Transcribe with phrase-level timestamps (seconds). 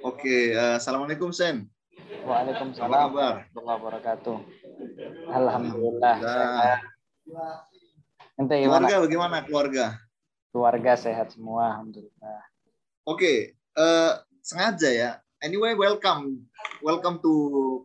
[0.00, 1.68] Oke, uh, assalamualaikum Sen.
[2.24, 4.36] Waalaikumsalam warahmatullahi wabarakatuh.
[5.28, 6.14] Alhamdulillah.
[6.24, 6.80] Sehat.
[8.40, 8.88] Ente gimana?
[8.88, 9.84] Keluarga bagaimana keluarga?
[10.48, 12.40] Keluarga sehat semua, alhamdulillah.
[13.04, 15.10] Oke, uh, sengaja ya.
[15.44, 16.48] Anyway, welcome,
[16.80, 17.32] welcome to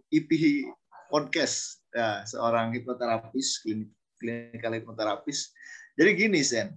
[0.08, 0.64] IP
[1.12, 1.84] podcast.
[1.92, 3.92] Ya, seorang hipnoterapis, klinik
[4.24, 5.52] klinikal hipnoterapis.
[6.00, 6.72] Jadi gini, Sen.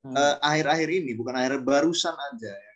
[0.00, 0.16] Hmm.
[0.16, 2.67] Uh, akhir-akhir ini bukan akhir barusan aja ya.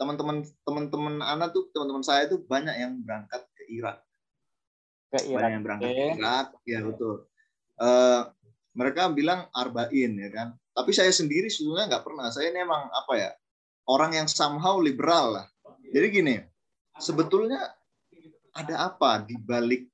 [0.00, 4.00] Teman-teman teman-teman anak tuh teman-teman saya tuh banyak yang berangkat ke Irak.
[5.12, 5.36] Ke Irak.
[5.36, 7.28] Banyak yang berangkat ke Irak, ya betul.
[7.76, 8.22] Uh,
[8.72, 10.48] mereka bilang arba'in ya kan.
[10.72, 12.32] Tapi saya sendiri sebetulnya nggak pernah.
[12.32, 13.30] Saya ini emang apa ya
[13.92, 15.46] orang yang somehow liberal lah.
[15.90, 16.34] Jadi gini,
[16.96, 17.60] sebetulnya
[18.54, 19.90] ada apa di balik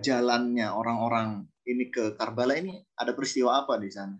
[0.00, 2.80] jalannya orang-orang ini ke Karbala ini?
[2.96, 4.16] Ada peristiwa apa di sana?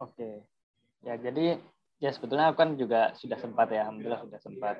[0.00, 0.48] Oke,
[1.04, 1.60] ya jadi
[2.04, 4.76] ya sebetulnya aku kan juga sudah sempat ya, alhamdulillah sudah sempat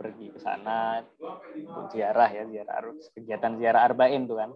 [0.00, 1.04] pergi ke sana
[1.52, 4.50] untuk ziarah ya, ziarah kegiatan ziarah arba'in tuh kan.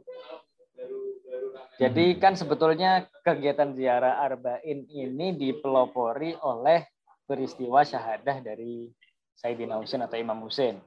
[1.76, 6.88] Jadi kan sebetulnya kegiatan ziarah arba'in ini dipelopori oleh
[7.28, 8.88] peristiwa syahadah dari
[9.36, 10.80] Sayyidina Husain atau Imam Husain.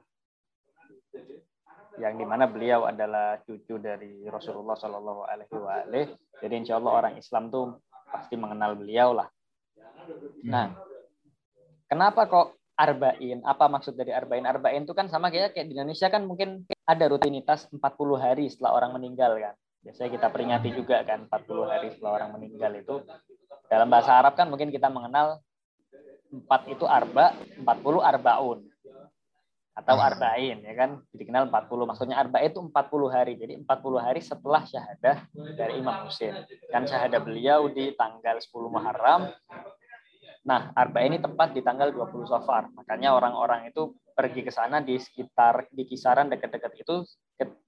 [2.02, 6.06] Yang di mana beliau adalah cucu dari Rasulullah Shallallahu Alaihi Wasallam.
[6.42, 7.78] Jadi insya Allah orang Islam tuh
[8.10, 9.28] pasti mengenal beliau lah.
[10.44, 10.85] Nah,
[11.90, 13.40] kenapa kok arba'in?
[13.42, 14.44] Apa maksud dari arba'in?
[14.44, 17.80] Arba'in itu kan sama kayak kayak di Indonesia kan mungkin ada rutinitas 40
[18.20, 19.54] hari setelah orang meninggal kan.
[19.86, 22.94] Biasanya kita peringati juga kan 40 hari setelah orang meninggal itu.
[23.66, 25.40] Dalam bahasa Arab kan mungkin kita mengenal
[26.30, 28.66] 4 itu arba, 40 arbaun.
[29.76, 31.04] Atau arba'in ya kan.
[31.12, 31.86] Dikenal 40.
[31.86, 32.72] Maksudnya arba itu 40
[33.12, 33.38] hari.
[33.38, 35.16] Jadi 40 hari setelah syahadah
[35.54, 36.34] dari Imam Husain.
[36.72, 39.30] Kan syahadah beliau di tanggal 10 Muharram.
[40.46, 42.70] Nah, arba ini tepat di tanggal 20 Safar.
[42.70, 47.04] Makanya orang-orang itu pergi ke sana di sekitar di kisaran dekat-dekat itu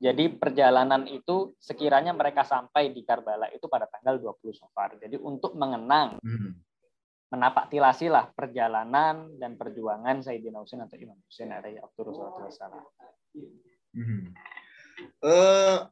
[0.01, 4.97] jadi perjalanan itu sekiranya mereka sampai di Karbala itu pada tanggal 20 Safar.
[4.97, 6.53] Jadi untuk mengenang hmm.
[7.35, 12.87] menapak tilasilah perjalanan dan perjuangan Sayyidina Husain atau Imam Husain alaihi wassalam.
[13.93, 14.33] Hmm.
[15.19, 15.85] Uh,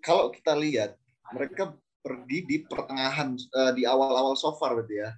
[0.00, 0.96] kalau kita lihat
[1.30, 5.12] mereka pergi di pertengahan uh, di awal-awal Safar berarti ya.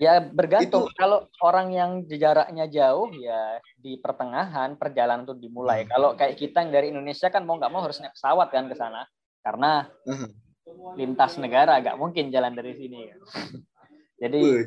[0.00, 0.88] Ya bergantung.
[0.88, 0.96] Itu...
[0.96, 5.84] Kalau orang yang jaraknya jauh ya di pertengahan perjalanan itu dimulai.
[5.84, 5.90] Hmm.
[5.92, 8.74] Kalau kayak kita yang dari Indonesia kan mau nggak mau harus naik pesawat kan ke
[8.80, 9.04] sana
[9.44, 10.30] karena hmm.
[10.96, 13.12] lintas negara nggak mungkin jalan dari sini.
[14.24, 14.64] Jadi Wih.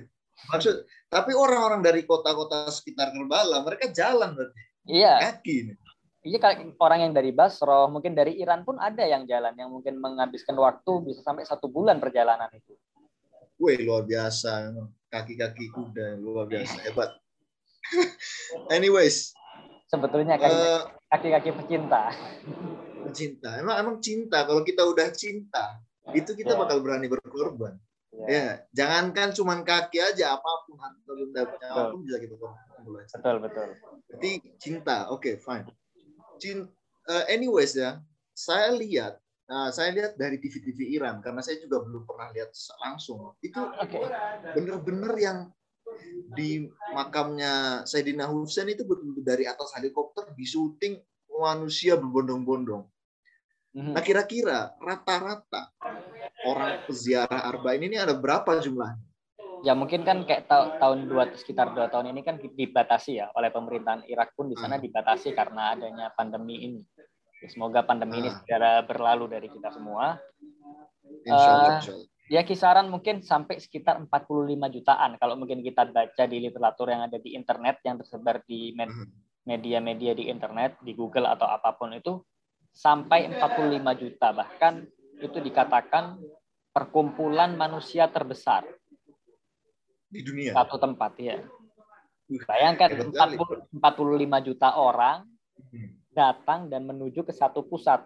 [0.54, 4.62] maksud tapi orang-orang dari kota-kota sekitar Kerbala mereka jalan berarti.
[4.86, 5.34] Iya.
[5.34, 5.58] Kaki.
[6.24, 10.00] Iya kayak orang yang dari Basro, mungkin dari Iran pun ada yang jalan yang mungkin
[10.00, 12.78] menghabiskan waktu bisa sampai satu bulan perjalanan itu.
[13.60, 14.72] Wih luar biasa
[15.14, 17.14] kaki-kaki kuda luar biasa hebat.
[18.76, 19.38] Anyways,
[19.86, 20.42] sebetulnya
[21.14, 22.10] kaki-kaki uh, pecinta.
[23.06, 24.50] Pecinta, emang emang cinta.
[24.50, 25.78] Kalau kita udah cinta,
[26.18, 26.62] itu kita yeah.
[26.66, 27.78] bakal berani berkorban.
[28.14, 28.30] Yeah.
[28.30, 33.06] Ya, jangankan cuman kaki aja, apa pun atau benda apa pun bisa kita korban.
[33.06, 33.70] Betul betul.
[34.10, 35.70] Jadi cinta, oke okay, fine.
[36.42, 36.74] Cinta,
[37.10, 38.02] uh, eh, anyways ya,
[38.34, 43.36] saya lihat Nah, saya lihat dari TV-TV Iran karena saya juga belum pernah lihat langsung.
[43.44, 44.08] Itu okay.
[44.56, 45.38] bener-bener yang
[46.34, 46.66] di
[46.96, 52.88] makamnya Sayyidina Husain itu betul dari atas helikopter di syuting manusia berbondong-bondong.
[53.74, 53.92] Mhm.
[53.98, 55.74] Nah, kira-kira rata-rata
[56.46, 59.02] orang peziarah Arba'in ini ada berapa jumlahnya?
[59.64, 63.48] Ya mungkin kan kayak ta tahun dua sekitar dua tahun ini kan dibatasi ya oleh
[63.48, 64.84] pemerintahan Irak pun di sana hmm.
[64.84, 66.84] dibatasi karena adanya pandemi ini.
[67.52, 68.36] Semoga pandemi ini ah.
[68.40, 70.16] segera berlalu dari kita semua.
[71.28, 71.80] uh,
[72.32, 77.20] ya kisaran mungkin sampai sekitar 45 jutaan kalau mungkin kita baca di literatur yang ada
[77.20, 79.44] di internet yang tersebar di hmm.
[79.48, 82.24] media-media di internet, di Google atau apa pun itu
[82.74, 84.84] sampai 45 juta bahkan
[85.22, 86.18] itu dikatakan
[86.74, 88.66] perkumpulan manusia terbesar
[90.10, 90.58] di dunia.
[90.58, 91.38] Satu tempat ya.
[92.34, 95.28] Bayangkan 40, 45 juta orang
[95.70, 98.06] hmm datang dan menuju ke satu pusat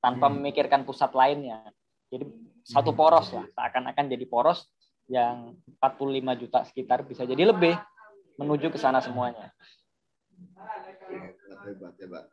[0.00, 0.34] tanpa hmm.
[0.40, 1.62] memikirkan pusat lainnya.
[2.10, 2.26] Jadi
[2.66, 2.98] satu hmm.
[2.98, 4.66] poros lah, seakan-akan jadi poros
[5.06, 7.76] yang 45 juta sekitar bisa jadi lebih
[8.40, 9.52] menuju ke sana semuanya.
[11.60, 12.26] Hebat, hebat.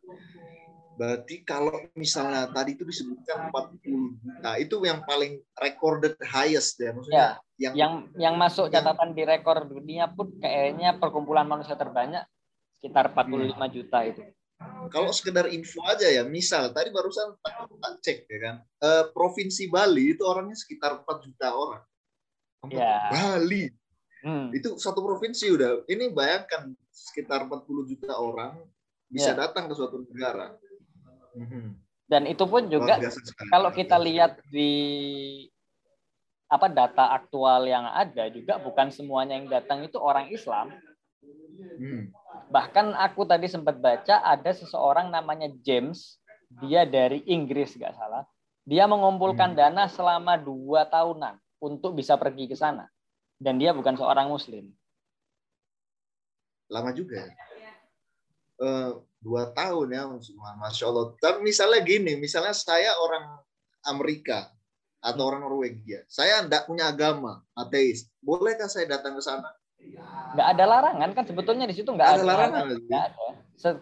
[0.98, 7.14] Berarti kalau misalnya tadi itu disebutkan 40 juta, itu yang paling recorded highest ya maksudnya.
[7.14, 7.30] Ya,
[7.62, 12.26] yang yang yang masuk catatan yang, di rekor dunia pun kayaknya perkumpulan manusia terbanyak
[12.82, 13.62] sekitar 45 hmm.
[13.70, 14.22] juta itu.
[14.90, 20.18] Kalau sekedar info aja ya, misal tadi barusan tak cek ya kan, uh, provinsi Bali
[20.18, 21.84] itu orangnya sekitar 4 juta orang.
[22.74, 23.14] Ya.
[23.14, 23.70] Bali.
[24.26, 24.50] Hmm.
[24.50, 25.86] Itu satu provinsi udah.
[25.86, 28.58] Ini bayangkan sekitar 40 juta orang
[29.08, 29.46] bisa ya.
[29.46, 30.58] datang ke suatu negara.
[31.38, 31.78] Hmm.
[32.08, 32.98] Dan itu pun juga
[33.52, 34.72] kalau kita lihat di
[36.48, 40.72] apa data aktual yang ada juga bukan semuanya yang datang itu orang Islam.
[41.78, 42.10] Hmm.
[42.48, 46.20] Bahkan aku tadi sempat baca ada seseorang namanya James,
[46.64, 48.24] dia dari Inggris nggak salah.
[48.68, 49.60] Dia mengumpulkan hmm.
[49.60, 52.88] dana selama dua tahunan untuk bisa pergi ke sana.
[53.38, 54.72] Dan dia bukan seorang Muslim.
[56.68, 57.28] Lama juga.
[58.58, 60.04] Uh, dua tahun ya,
[60.58, 61.14] masya Allah.
[61.22, 63.40] Tapi misalnya gini, misalnya saya orang
[63.86, 64.52] Amerika
[65.00, 69.48] atau orang Norwegia, saya tidak punya agama, ateis, bolehkah saya datang ke sana?
[70.34, 72.64] Nggak ada larangan kan sebetulnya di situ nggak ada, ada larangan.
[72.86, 73.28] Nggak ada.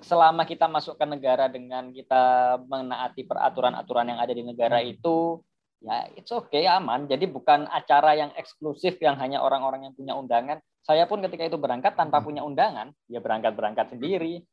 [0.03, 4.93] Selama kita masuk ke negara dengan kita menaati peraturan-aturan yang ada di negara hmm.
[4.95, 5.43] itu,
[5.83, 7.11] ya it's okay aman.
[7.11, 10.63] Jadi bukan acara yang eksklusif yang hanya orang-orang yang punya undangan.
[10.85, 12.25] Saya pun ketika itu berangkat tanpa hmm.
[12.25, 14.45] punya undangan, ya berangkat-berangkat sendiri,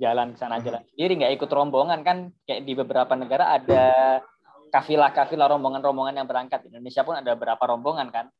[0.00, 0.64] jalan ke sana hmm.
[0.64, 2.18] jalan sendiri, nggak ikut rombongan kan.
[2.48, 3.84] Kayak di beberapa negara ada
[4.72, 6.64] kafilah-kafilah rombongan-rombongan yang berangkat.
[6.64, 8.32] Di Indonesia pun ada beberapa rombongan kan.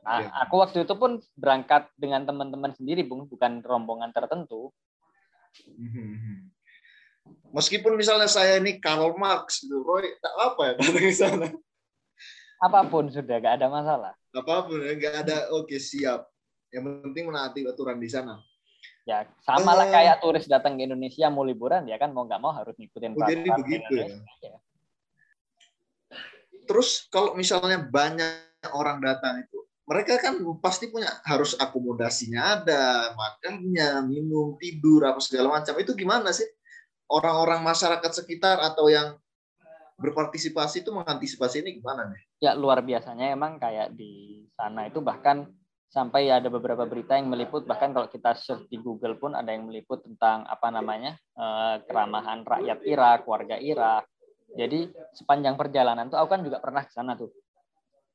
[0.00, 0.28] Nah, ya.
[0.44, 4.72] aku waktu itu pun berangkat dengan teman-teman sendiri, Bung, bukan rombongan tertentu.
[5.76, 6.48] Hmm.
[7.52, 11.48] Meskipun misalnya saya ini Karl Marx, gitu, Roy, tak apa ya datang ke sana.
[12.60, 14.12] Apa pun sudah, gak ada masalah.
[14.32, 16.24] Apa pun, gak ada, oke siap.
[16.70, 18.40] Yang penting menaati aturan di sana.
[19.08, 22.38] Ya, sama lah uh, kayak turis datang ke Indonesia mau liburan, ya kan mau nggak
[22.38, 24.06] mau harus ngikutin oh, Jadi begitu ya.
[24.44, 24.56] ya.
[26.68, 34.06] Terus kalau misalnya banyak orang datang itu, mereka kan pasti punya harus akomodasinya ada, makannya,
[34.06, 35.74] minum, tidur apa segala macam.
[35.82, 36.46] Itu gimana sih?
[37.10, 39.18] Orang-orang masyarakat sekitar atau yang
[39.98, 42.22] berpartisipasi itu mengantisipasi ini gimana nih?
[42.38, 45.50] Ya luar biasanya emang kayak di sana itu bahkan
[45.90, 49.66] sampai ada beberapa berita yang meliput bahkan kalau kita search di Google pun ada yang
[49.66, 54.06] meliput tentang apa namanya eh, keramahan rakyat Irak, warga Irak.
[54.54, 54.86] Jadi
[55.18, 57.34] sepanjang perjalanan tuh aku kan juga pernah ke sana tuh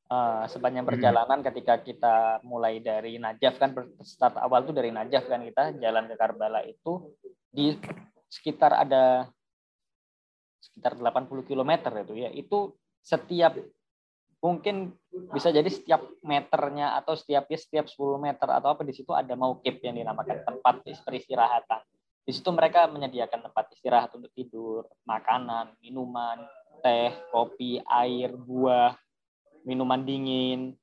[0.10, 2.16] uh, sepanjang perjalanan ketika kita
[2.46, 3.72] mulai dari Najaf kan
[4.02, 7.14] start awal tuh dari Najaf kan kita jalan ke Karbala itu
[7.50, 7.74] di
[8.30, 9.30] sekitar ada
[10.60, 11.72] sekitar 80 km
[12.02, 12.74] itu ya itu
[13.06, 13.54] setiap
[14.42, 14.94] mungkin
[15.34, 19.34] bisa jadi setiap meternya atau setiap ya setiap 10 meter atau apa di situ ada
[19.34, 21.82] maukib yang dinamakan tempat peristirahatan.
[22.26, 26.42] Di situ mereka menyediakan tempat istirahat untuk tidur, makanan, minuman,
[26.82, 28.98] teh, kopi, air, buah,
[29.66, 30.78] minuman dingin.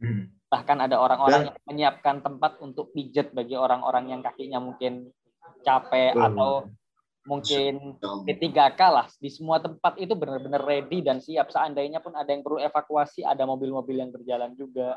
[0.00, 0.32] Hmm.
[0.46, 5.10] Bahkan ada orang-orang yang menyiapkan tempat untuk pijat bagi orang-orang yang kakinya mungkin
[5.66, 6.26] capek hmm.
[6.32, 6.70] atau
[7.26, 12.46] mungkin P3K lah di semua tempat itu benar-benar ready dan siap seandainya pun ada yang
[12.46, 14.94] perlu evakuasi ada mobil-mobil yang berjalan juga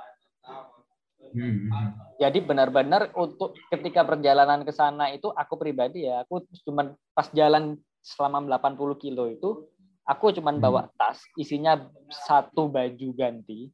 [1.34, 1.74] hmm.
[2.22, 7.82] jadi benar-benar untuk ketika perjalanan ke sana itu aku pribadi ya aku cuma pas jalan
[8.06, 9.66] selama 80 kilo itu
[10.10, 10.66] Aku cuman hmm.
[10.66, 11.78] bawa tas, isinya
[12.10, 13.70] satu baju ganti,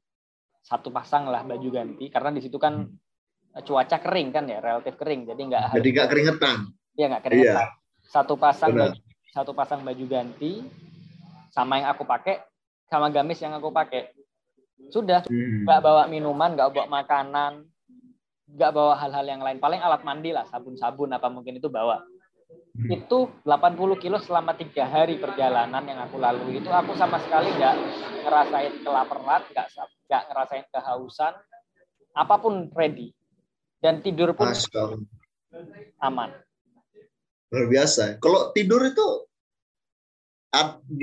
[0.60, 3.64] satu pasang lah baju ganti, karena di situ kan hmm.
[3.64, 6.58] cuaca kering kan ya, relatif kering, jadi nggak jadi nggak keringetan.
[7.00, 7.68] Iya nggak keringetan.
[7.72, 8.12] Iya.
[8.12, 9.00] Satu pasang baju,
[9.32, 10.68] satu pasang baju ganti,
[11.56, 12.44] sama yang aku pakai,
[12.92, 14.12] sama gamis yang aku pakai.
[14.92, 15.64] Sudah, hmm.
[15.64, 15.88] nggak hmm.
[15.88, 17.64] bawa minuman, nggak bawa makanan,
[18.52, 19.64] nggak bawa hal-hal yang lain.
[19.64, 22.04] Paling alat mandi lah, sabun-sabun apa mungkin itu bawa.
[22.76, 22.92] Hmm.
[22.92, 26.60] itu 80 kilo selama tiga hari perjalanan yang aku lalui.
[26.60, 27.76] Itu aku sama sekali nggak
[28.28, 29.68] ngerasain kelaparan nggak
[30.12, 31.34] nggak ngerasain kehausan
[32.12, 33.16] apa pun ready.
[33.80, 34.52] Dan tidur pun
[36.04, 36.36] aman.
[37.54, 38.20] Luar biasa.
[38.20, 39.08] Kalau tidur itu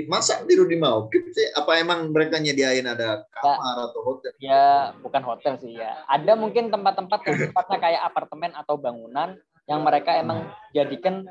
[0.08, 1.48] masa tidur di mau sih?
[1.56, 4.32] Apa emang mereka nyediain ada kamar atau hotel?
[4.40, 6.04] Ya bukan hotel sih ya.
[6.04, 11.28] Ada mungkin tempat-tempat yang sifatnya kayak apartemen atau bangunan yang mereka emang jadikan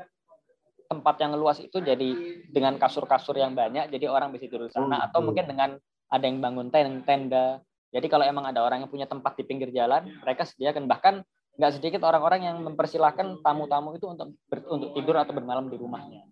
[0.92, 2.10] tempat yang luas itu jadi
[2.52, 5.80] dengan kasur-kasur yang banyak jadi orang bisa tidur di sana atau mungkin dengan
[6.12, 10.12] ada yang bangun tenda jadi kalau emang ada orang yang punya tempat di pinggir jalan
[10.20, 11.24] mereka sediakan bahkan
[11.56, 16.24] nggak sedikit orang-orang yang mempersilahkan tamu-tamu itu untuk ber, untuk tidur atau bermalam di rumahnya.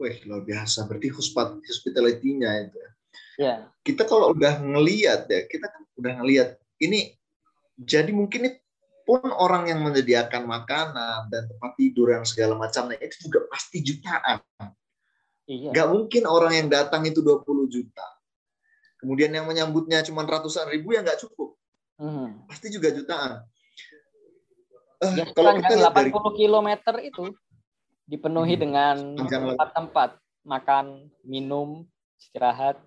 [0.00, 2.78] Wih luar biasa berarti hospitality-nya itu.
[3.36, 3.68] Ya.
[3.84, 6.48] Kita kalau udah ngelihat ya kita kan udah ngelihat
[6.80, 7.14] ini
[7.76, 8.63] jadi mungkin ini
[9.04, 14.40] pun orang yang menyediakan makanan dan tempat tidur yang segala macamnya itu juga pasti jutaan.
[15.44, 15.70] Iya.
[15.76, 18.06] Gak mungkin orang yang datang itu 20 juta.
[18.96, 21.60] Kemudian yang menyambutnya cuma ratusan ribu ya nggak cukup.
[22.00, 22.48] Hmm.
[22.48, 23.44] Pasti juga jutaan.
[25.04, 26.10] Uh, ya, kalau kita 80 dari...
[26.40, 27.24] kilometer itu
[28.08, 28.62] dipenuhi hmm.
[28.64, 28.96] dengan
[29.28, 30.16] tempat-tempat
[30.48, 31.84] makan, minum,
[32.16, 32.80] istirahat,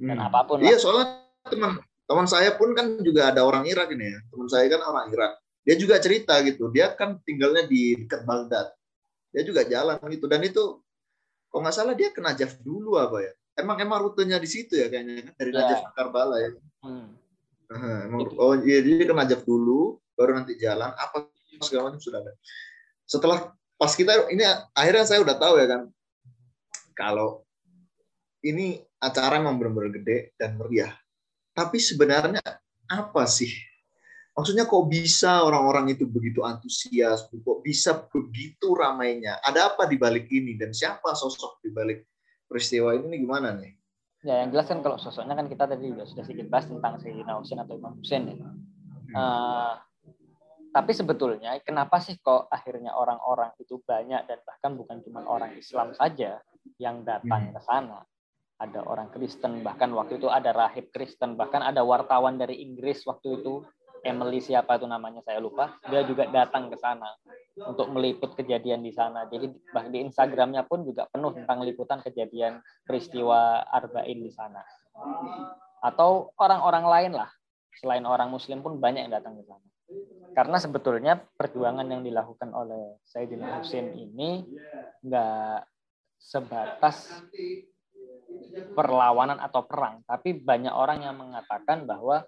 [0.00, 0.08] hmm.
[0.08, 0.64] dan apa pun.
[0.64, 4.20] Iya, soalnya teman teman saya pun kan juga ada orang Irak ini ya.
[4.28, 5.32] Teman saya kan orang Irak.
[5.62, 6.68] Dia juga cerita gitu.
[6.74, 8.74] Dia kan tinggalnya di dekat Baghdad.
[9.30, 10.26] Dia juga jalan gitu.
[10.26, 10.82] Dan itu
[11.48, 13.32] kalau nggak salah dia ke Najaf dulu apa ya?
[13.52, 15.34] Emang emang rutenya di situ ya kayaknya kan?
[15.36, 15.58] Dari yeah.
[15.62, 16.50] Najaf ke Karbala ya?
[16.82, 17.08] Hmm.
[17.72, 20.90] emang, oh iya dia ke Najaf dulu baru nanti jalan.
[20.92, 21.30] Apa
[21.62, 22.32] segala macam sudah ada.
[23.06, 23.38] Setelah
[23.76, 24.46] pas kita ini
[24.78, 25.82] akhirnya saya udah tahu ya kan
[26.94, 27.42] kalau
[28.46, 30.94] ini acara memang benar-benar gede dan meriah
[31.52, 32.42] tapi sebenarnya
[32.88, 33.52] apa sih
[34.32, 39.36] Maksudnya kok bisa orang-orang itu begitu antusias, kok bisa begitu ramainya?
[39.44, 42.08] Ada apa di balik ini dan siapa sosok di balik
[42.48, 43.76] peristiwa ini gimana nih?
[44.24, 47.36] Ya, yang jelas kan kalau sosoknya kan kita tadi juga sudah sedikit bahas tentang Sayyidina
[47.36, 48.36] Husain atau Imam Husain ya.
[49.12, 49.74] Uh,
[50.72, 55.92] tapi sebetulnya kenapa sih kok akhirnya orang-orang itu banyak dan bahkan bukan cuma orang Islam
[55.92, 56.40] saja
[56.80, 57.52] yang datang hmm.
[57.52, 58.00] ke sana.
[58.62, 63.42] Ada orang Kristen, bahkan waktu itu ada rahib Kristen, bahkan ada wartawan dari Inggris waktu
[63.42, 63.66] itu.
[64.02, 65.78] Emily siapa itu namanya saya lupa.
[65.86, 67.06] Dia juga datang ke sana
[67.54, 69.30] untuk meliput kejadian di sana.
[69.30, 69.46] Jadi
[69.94, 74.58] di Instagramnya pun juga penuh tentang liputan kejadian peristiwa Arba'in di sana.
[75.86, 77.30] Atau orang-orang lain lah.
[77.78, 79.66] Selain orang Muslim pun banyak yang datang ke sana.
[80.34, 84.42] Karena sebetulnya perjuangan yang dilakukan oleh Sayyidina Husain ini
[85.06, 85.62] nggak
[86.18, 87.22] sebatas
[88.76, 92.24] perlawanan atau perang, tapi banyak orang yang mengatakan bahwa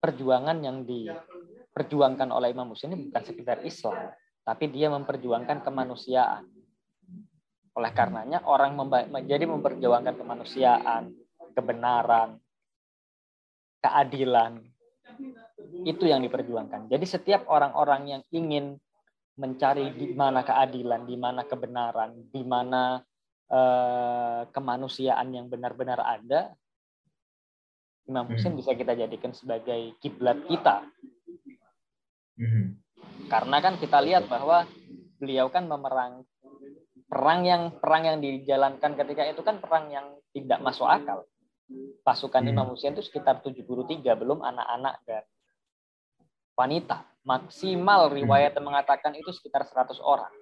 [0.00, 4.10] perjuangan yang diperjuangkan oleh Imam Muslim ini bukan sekedar Islam,
[4.42, 6.48] tapi dia memperjuangkan kemanusiaan.
[7.76, 8.74] Oleh karenanya orang
[9.12, 11.14] menjadi memperjuangkan kemanusiaan,
[11.54, 12.40] kebenaran,
[13.80, 14.64] keadilan,
[15.84, 16.90] itu yang diperjuangkan.
[16.90, 18.76] Jadi setiap orang-orang yang ingin
[19.40, 23.00] mencari di mana keadilan, di mana kebenaran, di mana
[23.50, 26.54] eh, kemanusiaan yang benar-benar ada,
[28.10, 28.60] Imam Husain hmm.
[28.62, 30.82] bisa kita jadikan sebagai kiblat kita.
[32.34, 32.80] Hmm.
[33.30, 34.66] Karena kan kita lihat bahwa
[35.22, 36.26] beliau kan memerang
[37.06, 41.22] perang yang perang yang dijalankan ketika itu kan perang yang tidak masuk akal.
[42.02, 42.50] Pasukan hmm.
[42.50, 45.22] Imam Husain itu sekitar 73 belum anak-anak dan
[46.58, 47.06] wanita.
[47.22, 50.32] Maksimal riwayat yang mengatakan itu sekitar 100 orang.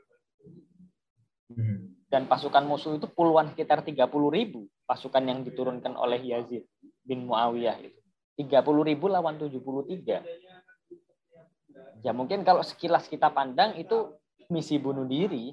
[2.08, 6.64] Dan pasukan musuh itu puluhan sekitar 30 ribu pasukan yang diturunkan oleh Yazid
[7.04, 8.00] bin Muawiyah itu.
[8.40, 10.24] 30 ribu lawan 73.
[12.00, 14.16] Ya mungkin kalau sekilas kita pandang itu
[14.48, 15.52] misi bunuh diri.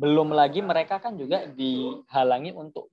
[0.00, 2.88] Belum lagi mereka kan juga dihalangi untuk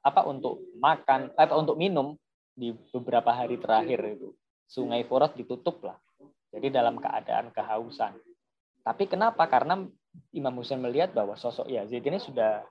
[0.00, 2.16] apa untuk makan atau untuk minum
[2.56, 4.32] di beberapa hari terakhir itu.
[4.64, 6.00] Sungai Forat ditutup lah.
[6.48, 8.16] Jadi dalam keadaan kehausan.
[8.80, 9.44] Tapi kenapa?
[9.50, 9.84] Karena
[10.34, 12.62] Imam Husain melihat bahwa sosok Yazid ini sudah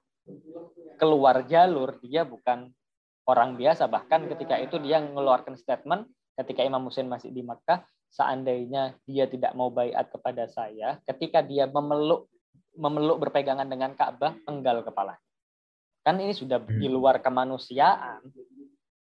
[1.00, 2.72] keluar jalur, dia bukan
[3.28, 3.88] orang biasa.
[3.88, 6.08] Bahkan ketika itu dia mengeluarkan statement
[6.40, 11.68] ketika Imam Husain masih di Makkah, seandainya dia tidak mau bayat kepada saya, ketika dia
[11.68, 12.32] memeluk
[12.80, 15.20] memeluk berpegangan dengan Ka'bah, penggal kepala.
[16.00, 16.96] Kan ini sudah di hmm.
[16.96, 18.24] luar kemanusiaan.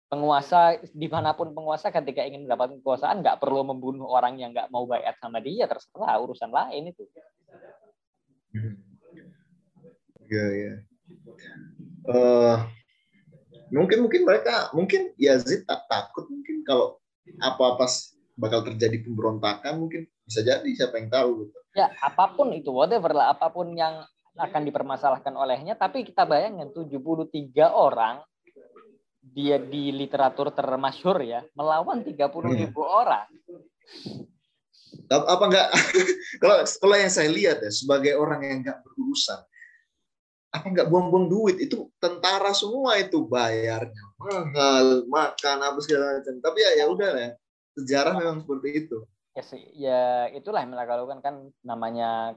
[0.09, 4.73] Penguasa di mana pun penguasa ketika ingin mendapatkan kekuasaan nggak perlu membunuh orang yang nggak
[4.73, 7.05] mau bayat sama dia terserah urusan lain itu.
[10.29, 10.73] Iya ya
[12.09, 12.57] uh,
[13.69, 16.97] mungkin mungkin mereka mungkin Yazid tak takut mungkin kalau
[17.41, 17.85] apa-apa
[18.39, 21.57] bakal terjadi pemberontakan mungkin bisa jadi siapa yang tahu gitu.
[21.77, 24.01] Ya apa pun itu whatever lah apa pun yang
[24.39, 27.29] akan dipermasalahkan olehnya tapi kita bayangkan 73
[27.69, 28.23] orang
[29.19, 32.15] dia di literatur termasyur ya melawan 30
[32.55, 32.99] ribu hmm.
[33.03, 33.27] orang.
[35.09, 35.67] Apa enggak?
[36.41, 39.41] Kalau kalau yang saya lihat ya sebagai orang yang enggak berurusan
[40.49, 41.57] apa nggak buang-buang duit?
[41.61, 46.35] Itu tentara semua itu bayarnya mahal makan apa segala macam.
[46.41, 47.29] Tapi ya ya udah ya
[47.77, 48.97] sejarah memang seperti itu.
[49.37, 49.43] Ya
[49.77, 50.01] ya
[50.33, 52.33] itulah yang mereka lakukan kan namanya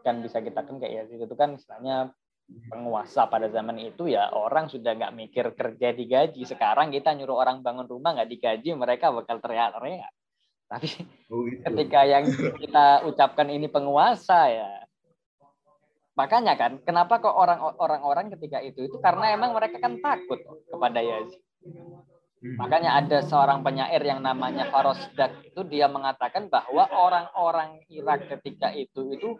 [0.00, 2.16] kan bisa kita kan kayak ya itu kan istilahnya
[2.46, 6.40] penguasa pada zaman itu ya orang sudah nggak mikir kerja digaji.
[6.48, 10.08] Sekarang kita nyuruh orang bangun rumah nggak digaji mereka bakal teriak-teriak
[10.70, 10.88] tapi
[11.30, 11.62] oh, gitu.
[11.62, 12.24] ketika yang
[12.58, 14.86] kita ucapkan ini penguasa ya
[16.16, 17.36] Makanya kan, kenapa kok
[17.76, 21.44] orang-orang ketika itu itu karena emang mereka kan takut kepada Yazid.
[22.56, 29.12] Makanya ada seorang penyair yang namanya Farosdak itu dia mengatakan bahwa orang-orang Irak ketika itu
[29.12, 29.36] itu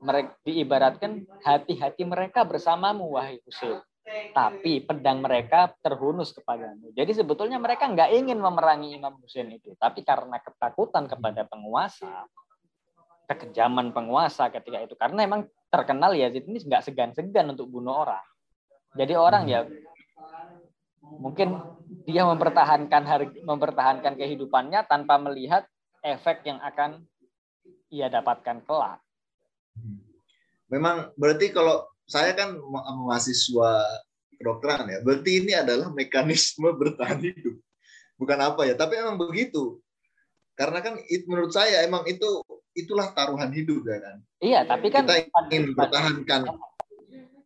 [0.00, 3.84] mereka diibaratkan hati-hati mereka bersamamu wahai Husain.
[4.34, 6.92] Tapi pedang mereka terhunus kepadamu.
[6.92, 12.26] Jadi sebetulnya mereka nggak ingin memerangi Imam Husain itu, tapi karena ketakutan kepada penguasa,
[13.24, 18.20] kekejaman penguasa ketika itu karena emang terkenal ya ini nggak segan-segan untuk bunuh orang
[18.92, 19.64] jadi orang ya
[21.00, 21.60] mungkin
[22.04, 25.64] dia mempertahankan harga, mempertahankan kehidupannya tanpa melihat
[26.04, 27.04] efek yang akan
[27.88, 29.00] ia dapatkan kelak.
[30.68, 32.56] Memang berarti kalau saya kan
[33.08, 33.82] mahasiswa
[34.36, 37.56] kedokteran ya, berarti ini adalah mekanisme bertahan hidup.
[38.20, 39.80] Bukan apa ya, tapi emang begitu.
[40.54, 42.44] Karena kan it, menurut saya emang itu
[42.74, 44.16] itulah taruhan hidup ya kan.
[44.38, 46.40] Iya, tapi kan kita ingin bertahankan.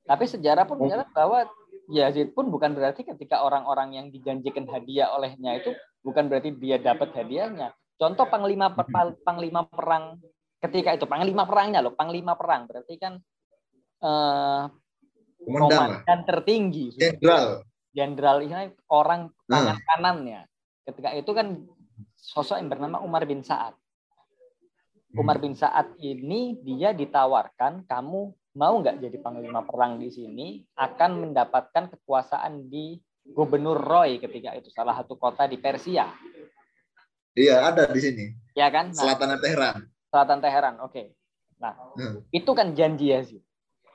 [0.08, 1.48] Tapi sejarah pun mencatat bahwa
[1.88, 5.72] Yazid pun bukan berarti ketika orang-orang yang dijanjikan hadiah olehnya itu
[6.04, 7.72] bukan berarti dia dapat hadiahnya.
[7.96, 8.72] Contoh panglima
[9.24, 10.20] panglima perang
[10.60, 13.16] ketika itu panglima perangnya loh, panglima perang berarti kan
[14.02, 14.62] eh,
[15.44, 16.94] komandan tertinggi.
[16.98, 17.62] Jenderal.
[17.92, 18.54] Jenderal ini
[18.92, 19.84] orang tangan nah.
[19.94, 20.40] kanannya.
[20.86, 21.66] Ketika itu kan
[22.14, 23.74] sosok yang bernama Umar bin Saad.
[25.16, 28.20] Umar bin Saad ini dia ditawarkan kamu
[28.58, 34.72] mau nggak jadi panglima perang di sini akan mendapatkan kekuasaan di Gubernur Roy ketika itu
[34.72, 36.08] salah satu kota di Persia.
[37.36, 38.24] Iya ada di sini.
[38.56, 38.90] Ya kan?
[38.90, 39.76] Nah, selatan Teheran.
[40.08, 40.92] Selatan Teheran, oke.
[40.92, 41.06] Okay.
[41.60, 42.28] Nah hmm.
[42.32, 43.42] itu kan janji Yazid.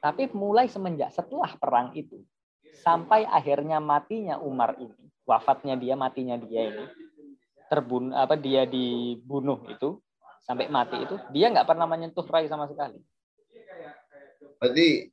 [0.03, 2.19] Tapi mulai semenjak setelah perang itu
[2.83, 6.85] sampai akhirnya matinya Umar ini, wafatnya dia, matinya dia ini,
[7.71, 10.03] terbunuh apa dia dibunuh itu
[10.43, 12.99] sampai mati itu dia nggak pernah menyentuh Rai sama sekali.
[14.59, 15.07] Berarti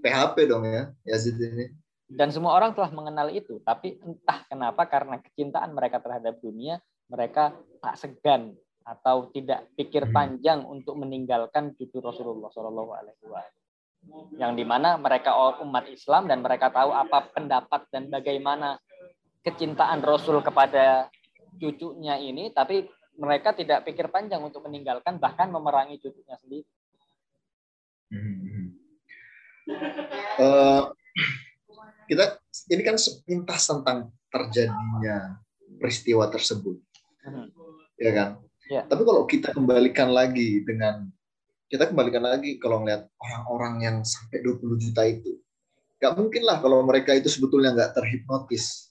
[0.00, 1.76] PHP dong ya Yazid ini.
[2.08, 7.54] Dan semua orang telah mengenal itu, tapi entah kenapa karena kecintaan mereka terhadap dunia, mereka
[7.78, 10.14] tak segan atau tidak pikir hmm.
[10.16, 13.59] panjang untuk meninggalkan cucu Rasulullah Shallallahu Alaihi Wasallam
[14.36, 18.80] yang di mana mereka umat Islam dan mereka tahu apa pendapat dan bagaimana
[19.44, 21.08] kecintaan Rasul kepada
[21.60, 22.88] cucunya ini, tapi
[23.20, 26.66] mereka tidak pikir panjang untuk meninggalkan bahkan memerangi cucunya sendiri.
[30.40, 30.90] Uh,
[32.10, 32.40] kita
[32.72, 35.38] ini kan sepintas tentang terjadinya
[35.78, 36.80] peristiwa tersebut,
[37.22, 37.46] hmm.
[38.00, 38.30] ya kan?
[38.70, 38.82] Ya.
[38.86, 41.10] Tapi kalau kita kembalikan lagi dengan
[41.70, 45.38] kita kembalikan lagi kalau ngeliat orang-orang yang sampai 20 juta itu.
[46.02, 48.90] Gak mungkin lah kalau mereka itu sebetulnya nggak terhipnotis.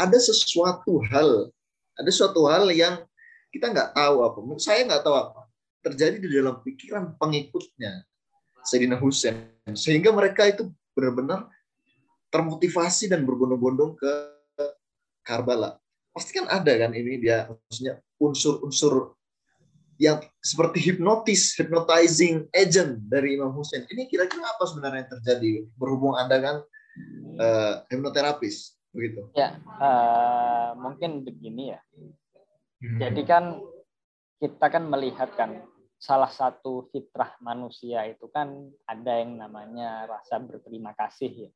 [0.00, 1.52] Ada sesuatu hal,
[1.92, 3.04] ada suatu hal yang
[3.52, 4.38] kita nggak tahu apa.
[4.56, 5.40] Saya nggak tahu apa.
[5.84, 8.08] Terjadi di dalam pikiran pengikutnya
[8.64, 9.52] Sayyidina Husain.
[9.76, 11.52] Sehingga mereka itu benar-benar
[12.32, 14.12] termotivasi dan berbondong-bondong ke
[15.20, 15.76] Karbala.
[16.16, 19.15] Pasti kan ada kan ini dia maksudnya unsur-unsur
[19.96, 23.88] yang seperti hipnotis, hypnotizing agent dari Imam Hussein.
[23.88, 25.50] Ini kira-kira apa sebenarnya yang terjadi?
[25.76, 26.56] Berhubung Anda kan
[27.40, 29.28] uh, hipnoterapis, begitu?
[29.32, 31.80] Ya, uh, mungkin begini ya.
[32.84, 32.98] Hmm.
[33.00, 33.44] Jadi kan
[34.36, 35.64] kita kan melihat kan
[35.96, 41.50] salah satu fitrah manusia itu kan ada yang namanya rasa berterima kasih ya.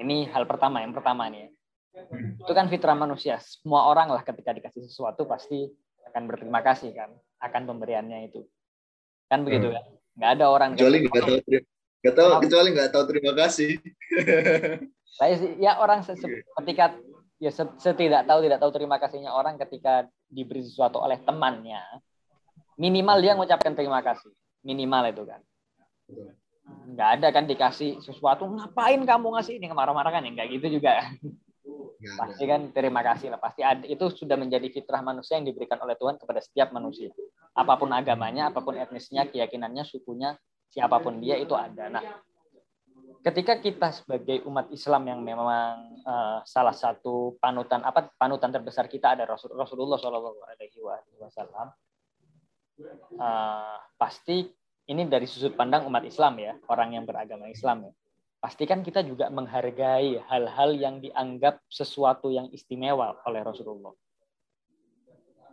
[0.00, 1.50] Ini hal pertama, yang pertama nih ya.
[1.92, 2.40] Hmm.
[2.40, 3.36] Itu kan fitrah manusia.
[3.44, 5.68] Semua orang lah ketika dikasih sesuatu pasti
[6.08, 7.12] akan berterima kasih kan
[7.42, 8.46] akan pemberiannya itu.
[9.26, 9.76] Kan begitu hmm.
[9.76, 9.84] kan?
[10.12, 11.36] Nggak ada orang kecuali nggak tahu
[12.02, 13.70] nggak tahu kecuali nggak tahu terima kasih.
[15.18, 16.00] Saya sih ya orang
[16.62, 16.96] ketika
[17.42, 21.82] ya setidak tahu tidak tahu terima kasihnya orang ketika diberi sesuatu oleh temannya
[22.80, 24.32] minimal dia mengucapkan terima kasih.
[24.62, 25.40] Minimal itu kan.
[26.92, 29.68] Nggak ada kan dikasih sesuatu ngapain kamu ngasih ini?
[29.72, 31.02] Marah-marah kan ya nggak gitu juga.
[32.02, 35.94] Pasti kan terima kasih lah pasti ada, itu sudah menjadi fitrah manusia yang diberikan oleh
[35.94, 37.14] Tuhan kepada setiap manusia
[37.52, 40.36] apa pun agamanya apa pun etnisnya keyakinannya sukunya
[40.72, 42.04] siapa pun dia itu ada nah
[43.22, 49.14] ketika kita sebagai umat Islam yang memang uh, salah satu panutan apa panutan terbesar kita
[49.14, 50.80] ada Rasul, Rasulullah Shallallahu Alaihi
[51.20, 51.68] Wasallam
[53.20, 54.48] uh, pasti
[54.90, 57.92] ini dari sudut pandang umat Islam ya orang yang beragama Islam ya
[58.42, 63.94] pastikan kita juga menghargai hal-hal yang dianggap sesuatu yang istimewa oleh Rasulullah.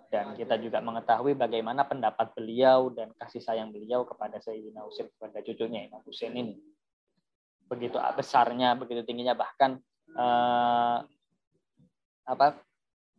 [0.09, 5.45] Dan kita juga mengetahui bagaimana pendapat beliau dan kasih sayang beliau kepada Sayyidina Husain kepada
[5.45, 6.57] cucunya Imam Husain ini.
[7.69, 9.77] Begitu besarnya, begitu tingginya bahkan
[10.17, 10.97] eh,
[12.25, 12.47] apa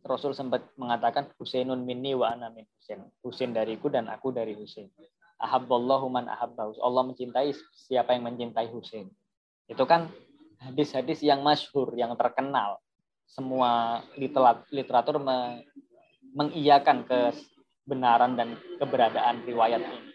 [0.03, 3.07] Rasul sempat mengatakan Husainun minni wa ana min Husain.
[3.23, 4.91] Husain dariku dan aku dari Husain.
[5.39, 6.75] Ahabballahu man ahabbahu.
[6.83, 9.07] Allah mencintai siapa yang mencintai Husain.
[9.69, 10.11] Itu kan
[10.59, 12.83] hadis-hadis yang masyhur, yang terkenal.
[13.29, 15.23] Semua literatur
[16.31, 20.09] mengiyakan kebenaran dan keberadaan riwayat ini.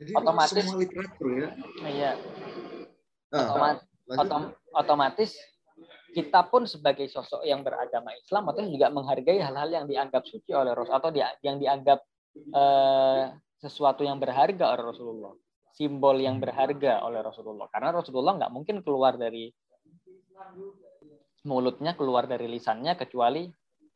[0.00, 1.48] Jadi otomatis semua literatur ya.
[1.84, 2.12] Iya.
[3.30, 3.84] Nah, otomatis,
[4.16, 5.30] otom, otomatis
[6.10, 10.74] kita pun sebagai sosok yang beragama Islam atau juga menghargai hal-hal yang dianggap suci oleh
[10.74, 11.12] Rasul atau
[11.44, 12.02] yang dianggap
[12.34, 13.22] eh,
[13.60, 15.34] sesuatu yang berharga oleh Rasulullah
[15.80, 17.64] simbol yang berharga oleh Rasulullah.
[17.72, 19.48] Karena Rasulullah nggak mungkin keluar dari
[21.48, 23.48] mulutnya keluar dari lisannya kecuali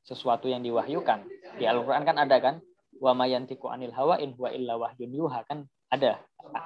[0.04, 1.24] sesuatu yang diwahyukan.
[1.56, 2.54] Di Al-Qur'an kan ada kan
[3.00, 6.20] wa mayantiku anil hawa in huwa illa wahyun yuha kan ada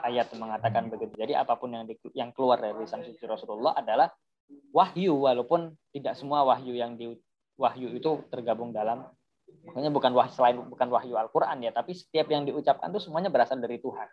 [0.04, 1.14] ayat mengatakan begitu.
[1.14, 4.10] Jadi apa pun yang di, yang keluar dari lisan suci Rasulullah adalah
[4.72, 7.12] wahyu walaupun tidak semua wahyu yang di
[7.58, 9.04] wahyu itu tergabung dalam
[9.64, 13.60] makanya bukan wahyu selain bukan wahyu Al-Qur'an ya, tapi setiap yang diucapkan itu semuanya berasal
[13.60, 14.08] dari Tuhan.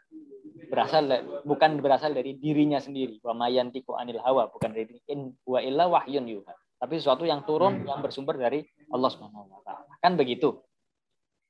[0.72, 1.04] Berasal
[1.46, 3.22] bukan berasal dari dirinya sendiri.
[3.22, 6.56] Wa mayantiku anil hawa bukan dari in wa illa wahyun yuha.
[6.76, 9.92] Tapi sesuatu yang turun yang bersumber dari Allah Subhanahu wa taala.
[10.04, 10.60] Kan begitu.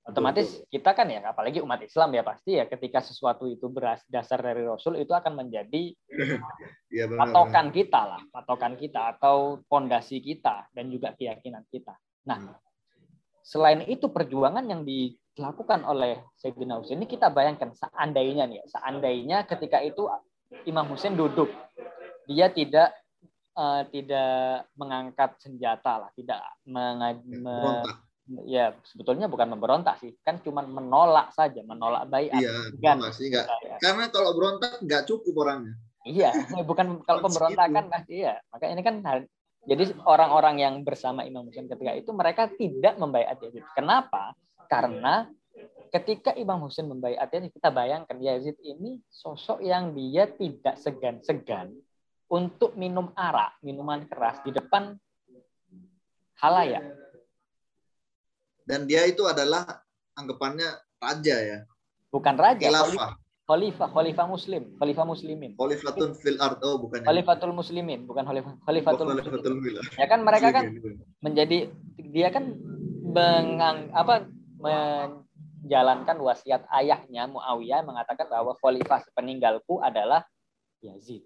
[0.05, 4.37] Otomatis kita kan ya apalagi umat Islam ya pasti ya ketika sesuatu itu beras dasar
[4.37, 5.97] dari Rasul itu akan menjadi
[6.93, 11.97] ya, patokan kita lah patokan kita atau pondasi kita dan juga keyakinan kita.
[12.29, 12.57] Nah hmm.
[13.41, 19.81] selain itu perjuangan yang dilakukan oleh Sayyidina Husain ini kita bayangkan seandainya nih seandainya ketika
[19.81, 20.05] itu
[20.69, 21.49] Imam Husain duduk
[22.29, 22.93] dia tidak
[23.55, 27.23] uh, tidak mengangkat senjata lah tidak mengaj-
[28.49, 33.77] ya sebetulnya bukan memberontak sih kan cuma menolak saja menolak baik iya kan enggak ya.
[33.77, 35.77] karena kalau berontak nggak cukup orangnya.
[36.05, 36.29] Iya
[36.65, 38.37] bukan kalau pemberontakan pasti iya.
[38.53, 39.01] Maka ini kan
[39.65, 44.37] jadi orang-orang yang bersama Imam Husain ketika itu mereka tidak membaiat Yazid kenapa?
[44.69, 45.25] Karena
[45.89, 51.73] ketika Imam Husain membaiat Yazid kita bayangkan Yazid ini sosok yang dia tidak segan-segan
[52.35, 54.91] untuk minum arak minuman keras di depan
[56.43, 57.05] halayak
[58.65, 59.85] dan dia itu adalah
[60.17, 60.65] anggapannya
[60.97, 61.59] raja ya.
[62.09, 63.13] Bukan raja, khalifah.
[63.45, 65.53] Khalifah, khalifah muslim, khalifah muslimin.
[65.53, 67.05] Khalifatun fil ard, oh bukan.
[67.05, 69.85] Khalifatul muslimin, bukan khalifah khalifatul, oh, khalifatul muslimin.
[70.01, 70.65] Ya kan mereka kan
[71.21, 71.69] menjadi
[72.01, 72.57] dia kan
[73.05, 74.25] mengang, apa
[74.57, 80.25] menjalankan wasiat ayahnya Muawiyah mengatakan bahwa khalifah peninggalku adalah
[80.81, 81.21] Yazid.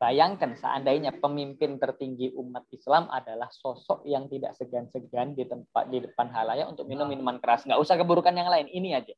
[0.00, 6.32] Bayangkan seandainya pemimpin tertinggi umat Islam adalah sosok yang tidak segan-segan di tempat di depan
[6.32, 7.68] halayak untuk minum minuman keras.
[7.68, 9.12] Nggak usah keburukan yang lain, ini aja.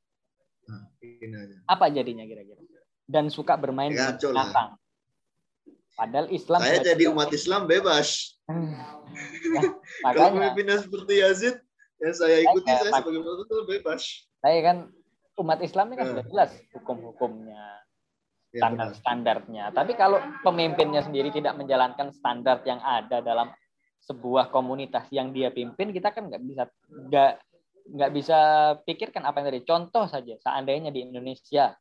[0.67, 1.57] Nah, ini aja.
[1.71, 2.59] Apa jadinya kira-kira?
[3.07, 4.75] Dan suka bermain di belakang.
[5.95, 6.59] Padahal Islam.
[6.59, 8.35] Saya jadi umat Islam bebas.
[9.55, 9.63] ya,
[10.03, 11.63] Kalau pemimpinnya seperti Yazid,
[12.03, 14.03] yang saya ikuti, saya, saya sebagai umat Islam bebas.
[14.43, 14.77] Saya kan
[15.39, 17.71] umat Islam ini kan sudah jelas hukum-hukumnya, Ya,
[18.53, 19.73] standar-standarnya.
[19.73, 23.49] Tapi kalau pemimpinnya sendiri tidak menjalankan standar yang ada dalam
[24.05, 27.33] sebuah komunitas yang dia pimpin, kita kan nggak bisa nggak
[27.83, 28.39] nggak bisa
[28.85, 29.63] pikirkan apa yang tadi.
[29.65, 31.73] Contoh saja, seandainya di Indonesia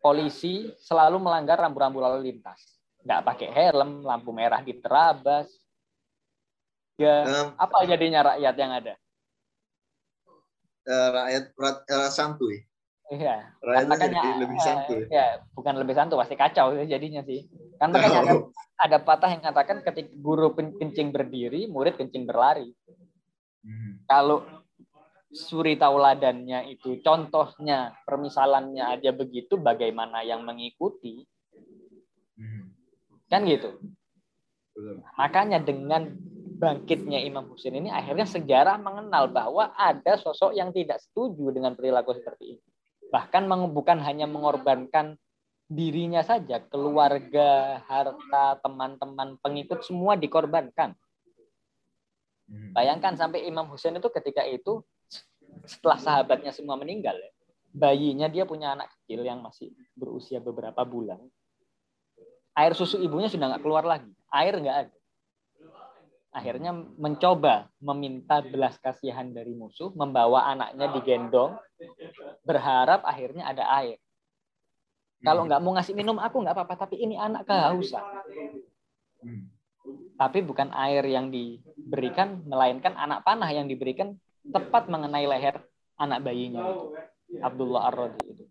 [0.00, 5.52] polisi selalu melanggar rambu-rambu lalu lintas, nggak pakai helm, lampu merah diterabas,
[6.96, 8.94] ya apa jadinya rakyat yang ada?
[10.82, 12.66] Uh, rakyat, rakyat santuy
[13.10, 13.36] Iya.
[13.58, 14.92] Kan makanya lebih eh, santu.
[14.94, 17.44] Ya, ya, bukan lebih santu, pasti kacau jadinya sih.
[17.76, 18.34] Kan makanya ada,
[18.78, 22.70] ada patah yang katakan ketika guru kencing berdiri, murid kencing berlari.
[23.66, 24.00] Hmm.
[24.06, 24.46] Kalau
[25.32, 31.26] suri tauladannya itu contohnya, permisalannya aja begitu, bagaimana yang mengikuti?
[32.38, 32.72] Hmm.
[33.28, 33.76] Kan gitu.
[34.72, 35.04] Betul.
[35.20, 36.16] Makanya dengan
[36.62, 42.14] bangkitnya Imam Husain ini akhirnya sejarah mengenal bahwa ada sosok yang tidak setuju dengan perilaku
[42.14, 42.71] seperti ini
[43.12, 45.20] bahkan bukan hanya mengorbankan
[45.68, 50.96] dirinya saja, keluarga, harta, teman-teman, pengikut semua dikorbankan.
[52.48, 52.72] Hmm.
[52.72, 54.80] Bayangkan sampai Imam Husain itu ketika itu
[55.68, 57.30] setelah sahabatnya semua meninggal ya,
[57.72, 61.20] bayinya dia punya anak kecil yang masih berusia beberapa bulan.
[62.52, 65.01] Air susu ibunya sudah nggak keluar lagi, air nggak ada
[66.32, 71.52] akhirnya mencoba meminta belas kasihan dari musuh, membawa anaknya digendong,
[72.42, 74.00] berharap akhirnya ada air.
[75.22, 78.02] Kalau nggak mau ngasih minum aku nggak apa-apa, tapi ini anak kehausan.
[80.18, 85.62] Tapi bukan air yang diberikan, melainkan anak panah yang diberikan tepat mengenai leher
[86.00, 86.84] anak bayinya itu.
[87.38, 88.44] Abdullah ar itu.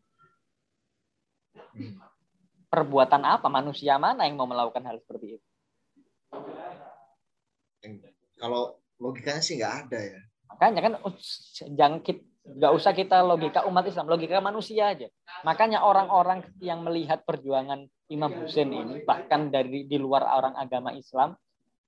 [2.71, 3.51] Perbuatan apa?
[3.51, 5.47] Manusia mana yang mau melakukan hal seperti itu?
[8.37, 10.19] Kalau logikanya sih nggak ada ya.
[10.51, 10.93] Makanya kan
[11.73, 15.07] jangkit nggak usah kita logika umat Islam logika manusia aja.
[15.45, 21.37] Makanya orang-orang yang melihat perjuangan Imam Husain ini bahkan dari di luar orang agama Islam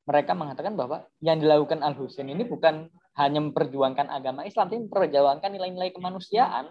[0.04, 5.50] mereka mengatakan bahwa yang dilakukan Al Husain ini bukan hanya memperjuangkan agama Islam tapi memperjuangkan
[5.50, 6.70] nilai-nilai kemanusiaan.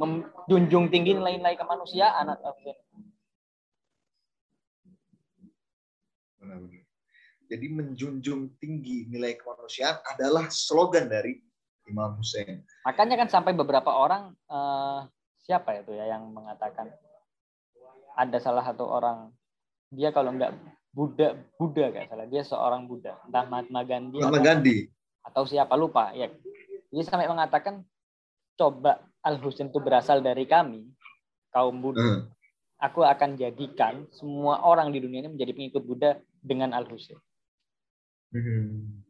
[0.00, 2.40] Menjunjung tinggi nilai-nilai kemanusiaan Al
[6.40, 6.80] Benar-benar.
[7.50, 11.34] Jadi menjunjung tinggi nilai kemanusiaan adalah slogan dari
[11.90, 12.62] Imam Hussein.
[12.86, 15.02] Makanya kan sampai beberapa orang uh,
[15.42, 16.94] siapa itu ya yang mengatakan
[18.14, 19.34] ada salah satu orang
[19.90, 20.54] dia kalau nggak
[20.94, 23.18] Buddha Buddha gak salah dia seorang Buddha.
[23.26, 24.86] Entah Mahatma Gandhi Mahatma Gandhi.
[25.26, 26.30] atau siapa lupa ya.
[26.94, 27.82] Dia sampai mengatakan
[28.54, 30.86] coba Al Husain itu berasal dari kami
[31.50, 31.98] kaum Buddha.
[31.98, 32.20] Uh.
[32.78, 36.10] aku akan jadikan semua orang di dunia ini menjadi pengikut Buddha
[36.40, 37.18] dengan Al Husain
[38.34, 39.04] hmm.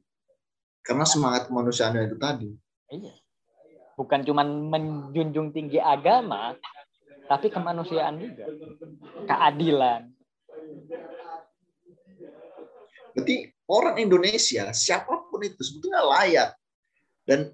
[0.84, 2.50] karena semangat kemanusiaan itu tadi
[2.92, 3.14] iya
[3.96, 6.56] bukan cuma menjunjung tinggi agama
[7.28, 8.46] tapi kemanusiaan juga
[9.28, 10.10] keadilan
[13.10, 16.50] Berarti orang Indonesia siapa pun itu sebetulnya layak
[17.26, 17.50] dan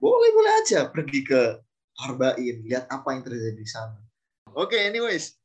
[0.00, 1.60] boleh-boleh aja pergi ke
[2.00, 4.00] Harbain, lihat apa yang terjadi di sana.
[4.56, 5.36] Oke, okay, anyways.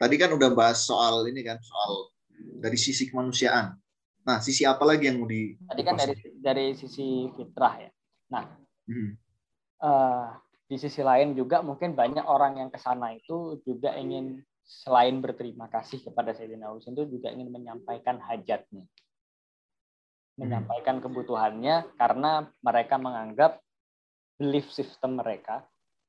[0.00, 2.16] Tadi kan udah bahas soal ini kan, soal
[2.64, 3.76] dari sisi kemanusiaan.
[4.26, 7.90] Nah, sisi apa lagi yang mau di Tadi kan dari dari sisi fitrah ya.
[8.34, 8.44] Nah,
[8.90, 9.10] hmm.
[9.86, 10.28] uh,
[10.66, 15.70] di sisi lain juga mungkin banyak orang yang ke sana itu juga ingin selain berterima
[15.70, 18.82] kasih kepada Sayyidina Husain itu juga ingin menyampaikan hajatnya.
[20.36, 23.62] Menyampaikan kebutuhannya karena mereka menganggap
[24.36, 25.64] belief system mereka,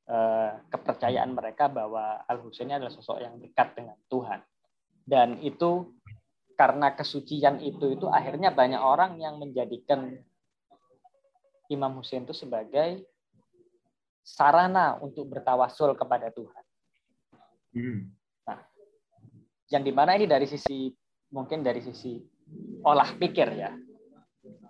[0.10, 4.42] eh, kepercayaan mereka bahwa Al Husain adalah sosok yang dekat dengan Tuhan.
[5.08, 5.96] Dan itu
[6.58, 10.18] karena kesucian itu itu akhirnya banyak orang yang menjadikan
[11.70, 13.06] Imam Husain itu sebagai
[14.26, 16.66] sarana untuk bertawasul kepada Tuhan.
[17.78, 18.18] Hmm
[19.68, 20.92] yang di mana ini dari sisi
[21.36, 22.16] mungkin dari sisi
[22.88, 23.72] olah pikir ya.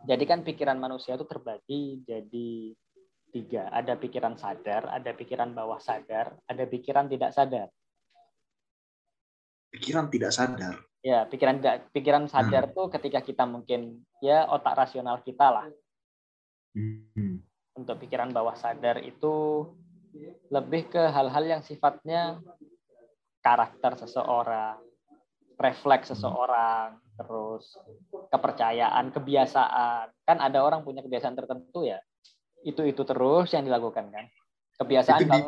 [0.08, 2.74] Jadi kan pikiran manusia itu terbagi jadi
[3.30, 3.70] tiga.
[3.70, 7.68] Ada pikiran sadar, ada pikiran bawah sadar, ada pikiran tidak sadar.
[9.70, 10.87] Pikiran tidak sadar.
[11.06, 11.62] Ya, pikiran
[11.94, 12.74] pikiran sadar hmm.
[12.74, 15.68] tuh ketika kita mungkin ya otak rasional kita lah.
[16.74, 17.42] Hmm.
[17.78, 19.68] Untuk pikiran bawah sadar itu
[20.50, 22.42] lebih ke hal-hal yang sifatnya
[23.46, 24.82] karakter seseorang,
[25.62, 27.78] refleks seseorang, terus
[28.34, 30.06] kepercayaan, kebiasaan.
[30.26, 32.02] Kan ada orang punya kebiasaan tertentu ya.
[32.66, 34.26] Itu itu terus yang dilakukan kan.
[34.78, 35.42] Kebiasaan itu, di,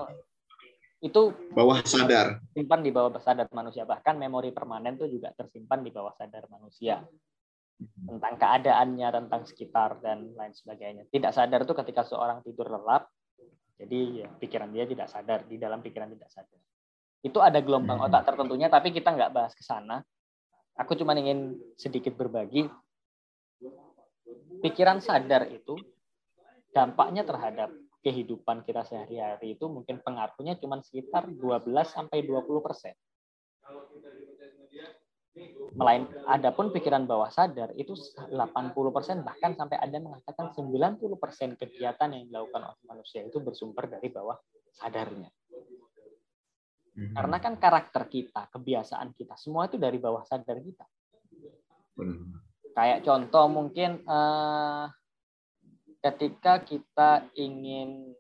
[0.99, 2.43] itu bawah sadar.
[2.51, 3.87] Simpan di bawah sadar manusia.
[3.87, 6.99] Bahkan memori permanen itu juga tersimpan di bawah sadar manusia.
[7.79, 11.07] Tentang keadaannya, tentang sekitar dan lain sebagainya.
[11.07, 13.07] Tidak sadar itu ketika seorang tidur lelap,
[13.79, 16.59] jadi ya, pikiran dia tidak sadar, di dalam pikiran tidak sadar.
[17.23, 20.03] Itu ada gelombang otak tertentunya, tapi kita nggak bahas ke sana.
[20.75, 22.67] Aku cuma ingin sedikit berbagi.
[24.59, 25.79] Pikiran sadar itu
[26.75, 31.39] dampaknya terhadap kehidupan kita sehari-hari itu mungkin pengaruhnya cuma sekitar 12
[31.83, 32.95] sampai 20 persen.
[35.75, 38.35] Melain, adapun pikiran bawah sadar itu 80
[38.91, 44.09] persen bahkan sampai ada mengatakan 90 persen kegiatan yang dilakukan oleh manusia itu bersumber dari
[44.11, 44.35] bawah
[44.75, 45.29] sadarnya.
[46.97, 47.15] Hmm.
[47.15, 50.85] Karena kan karakter kita, kebiasaan kita, semua itu dari bawah sadar kita.
[52.75, 54.87] Kayak contoh mungkin uh,
[55.99, 58.15] ketika kita ingin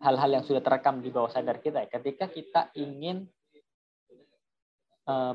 [0.00, 3.28] hal-hal yang sudah terekam di bawah sadar kita, ya, ketika kita ingin
[5.10, 5.34] uh,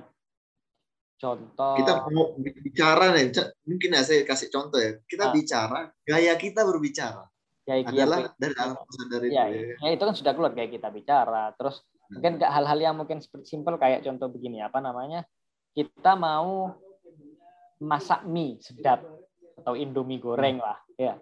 [1.16, 3.32] contoh kita mau bicara nih
[3.64, 7.24] mungkin ya saya kasih contoh ya kita uh, bicara gaya kita berbicara
[7.66, 9.34] ya, adalah ya, dari alam sadar itu.
[9.34, 9.74] Ya, ya.
[9.82, 11.52] ya, itu kan sudah keluar kayak kita bicara.
[11.58, 15.26] Terus mungkin hal-hal yang mungkin simpel kayak contoh begini apa namanya?
[15.76, 16.72] Kita mau
[17.82, 19.04] masak mie sedap
[19.60, 21.20] atau indomie goreng lah, ya.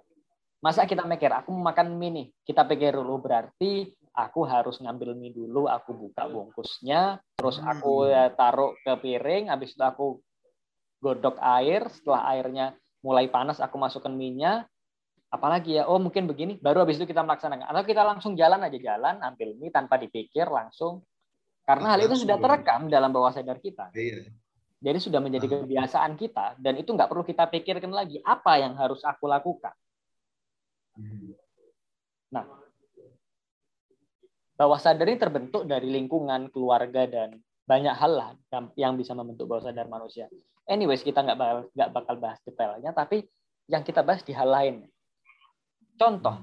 [0.64, 5.12] Masa kita mikir aku mau makan mie nih, kita pikir dulu berarti aku harus ngambil
[5.18, 8.12] mie dulu, aku buka bungkusnya, terus aku hmm.
[8.14, 10.24] ya, taruh ke piring, habis itu aku
[11.04, 12.66] godok air, setelah airnya
[13.04, 14.64] mulai panas aku masukkan mie-nya,
[15.28, 17.68] apalagi ya oh mungkin begini baru habis itu kita melaksanakan.
[17.68, 21.04] Atau kita langsung jalan aja jalan ambil mie tanpa dipikir langsung.
[21.64, 23.92] Karena hal itu sudah terekam dalam bawah sadar kita.
[23.96, 24.32] Iya.
[24.84, 25.52] Jadi sudah menjadi ah.
[25.64, 29.72] kebiasaan kita dan itu nggak perlu kita pikirkan lagi apa yang harus aku lakukan
[31.00, 31.32] hmm.
[32.36, 32.46] nah
[34.60, 38.30] bawah sadar ini terbentuk dari lingkungan keluarga dan banyak hal lah
[38.76, 40.28] yang bisa membentuk bawah sadar manusia
[40.68, 43.24] anyways kita nggak bakal nggak bakal bahas detailnya tapi
[43.72, 44.84] yang kita bahas di hal lain
[45.94, 46.36] Contoh,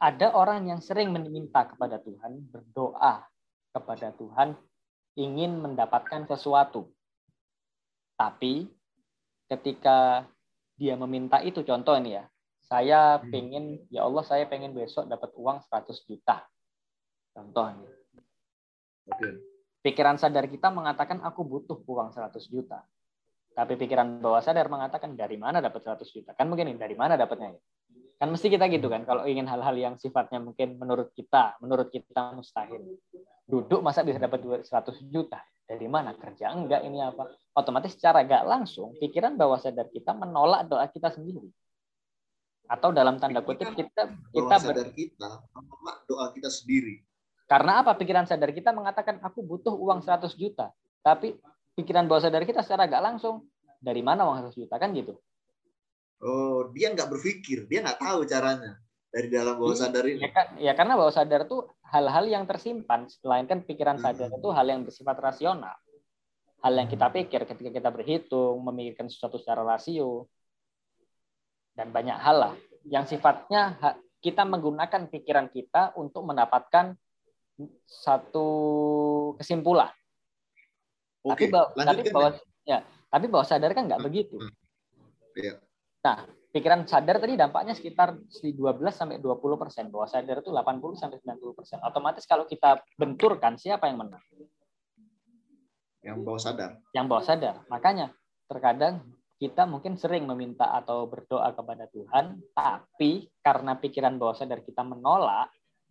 [0.00, 3.28] ada orang yang sering meminta kepada Tuhan, berdoa
[3.70, 4.56] kepada Tuhan,
[5.20, 6.88] ingin mendapatkan sesuatu.
[8.20, 8.68] Tapi
[9.48, 10.28] ketika
[10.76, 12.28] dia meminta itu, contoh ini ya,
[12.60, 13.32] saya hmm.
[13.32, 16.44] pengen, ya Allah saya pengen besok dapat uang 100 juta.
[17.32, 17.88] Contoh ini.
[19.80, 22.84] Pikiran sadar kita mengatakan aku butuh uang 100 juta.
[23.56, 26.36] Tapi pikiran bawah sadar mengatakan dari mana dapat 100 juta?
[26.36, 27.60] Kan mungkin dari mana dapatnya ya?
[28.20, 32.36] Kan mesti kita gitu kan, kalau ingin hal-hal yang sifatnya mungkin menurut kita, menurut kita
[32.36, 32.84] mustahil.
[33.48, 34.68] Duduk masa bisa dapat 100
[35.08, 35.40] juta?
[35.70, 40.66] dari mana kerja enggak ini apa otomatis secara gak langsung pikiran bawah sadar kita menolak
[40.70, 41.50] doa kita sendiri.
[42.70, 47.02] Atau dalam tanda kutip kita kita sadar kita menolak doa kita sendiri.
[47.50, 47.98] Karena apa?
[47.98, 50.70] Pikiran sadar kita mengatakan aku butuh uang 100 juta.
[51.02, 51.34] Tapi
[51.74, 53.50] pikiran bawah sadar kita secara gak langsung
[53.82, 54.78] dari mana uang 100 juta?
[54.78, 55.18] Kan gitu.
[56.20, 58.78] Oh dia nggak berpikir dia nggak tahu caranya.
[59.10, 60.22] Dari dalam bawah iya, sadar ini.
[60.22, 64.06] ya, ya karena bawah sadar tuh hal-hal yang tersimpan, melainkan pikiran hmm.
[64.06, 65.74] sadar itu hal yang bersifat rasional.
[66.60, 70.28] Hal yang kita pikir ketika kita berhitung, memikirkan sesuatu secara rasio,
[71.72, 73.76] dan banyak hal lah yang sifatnya
[74.20, 76.92] kita menggunakan pikiran kita untuk mendapatkan
[77.84, 78.48] satu
[79.36, 79.92] kesimpulan.
[81.20, 82.30] Oke, tapi bahwa, tapi bahwa
[82.64, 82.78] ya,
[83.12, 84.08] tapi bahwa sadar kan nggak hmm.
[84.08, 84.36] begitu.
[85.36, 85.60] Ya.
[86.00, 88.56] Nah, pikiran sadar tadi dampaknya sekitar 12
[88.92, 89.92] sampai 20 persen.
[89.92, 91.76] Bahwa sadar itu 80 sampai 90 persen.
[91.84, 94.24] Otomatis kalau kita benturkan siapa yang menang?
[96.00, 96.70] Yang bawah sadar.
[96.96, 97.54] Yang bawah sadar.
[97.68, 98.06] Makanya
[98.48, 99.04] terkadang
[99.40, 105.48] kita mungkin sering meminta atau berdoa kepada Tuhan, tapi karena pikiran bawah sadar kita menolak,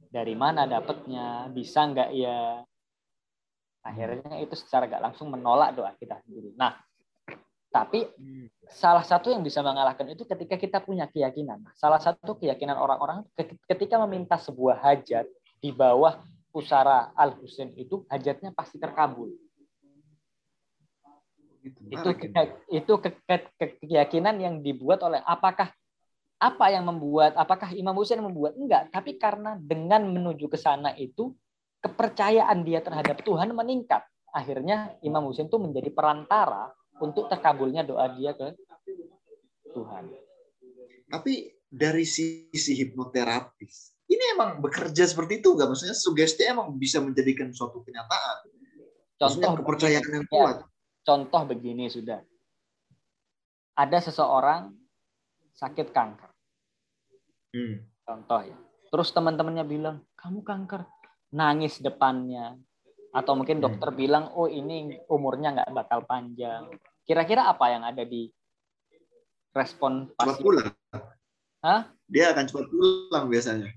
[0.09, 2.61] dari mana dapatnya, bisa nggak ya,
[3.81, 6.53] akhirnya itu secara nggak langsung menolak doa kita sendiri.
[6.53, 6.77] Nah,
[7.73, 8.05] tapi
[8.69, 11.65] salah satu yang bisa mengalahkan itu ketika kita punya keyakinan.
[11.73, 13.25] Salah satu keyakinan orang-orang
[13.65, 15.25] ketika meminta sebuah hajat
[15.57, 16.21] di bawah
[16.53, 19.33] pusara Al Husain itu hajatnya pasti terkabul.
[21.59, 22.09] Itu
[22.71, 25.71] itu ke, ke, ke, keyakinan yang dibuat oleh apakah
[26.39, 31.35] apa yang membuat apakah Imam Husain membuat enggak, tapi karena dengan menuju ke sana itu
[31.83, 34.07] kepercayaan dia terhadap Tuhan meningkat.
[34.31, 36.71] Akhirnya Imam Husain itu menjadi perantara
[37.03, 38.55] untuk terkabulnya doa dia ke
[39.75, 40.15] Tuhan.
[41.09, 45.67] Tapi dari sisi hipnoterapis, ini emang bekerja seperti itu nggak?
[45.69, 48.37] Maksudnya sugesti emang bisa menjadikan suatu kenyataan.
[49.19, 50.57] Contoh kepercayaan yang ya, kuat.
[51.05, 52.19] Contoh begini sudah.
[53.79, 54.75] Ada seseorang
[55.55, 56.29] sakit kanker.
[57.55, 57.83] Hmm.
[58.03, 58.57] Contoh ya.
[58.89, 60.83] Terus teman-temannya bilang, kamu kanker.
[61.35, 62.57] Nangis depannya.
[63.13, 63.99] Atau mungkin dokter hmm.
[63.99, 66.67] bilang, oh ini umurnya nggak bakal panjang.
[67.05, 68.29] Kira-kira apa yang ada di
[69.53, 70.37] respon pasien?
[70.37, 70.67] Cepat pulang.
[71.65, 71.81] Hah?
[72.09, 73.69] Dia akan cepat pulang biasanya.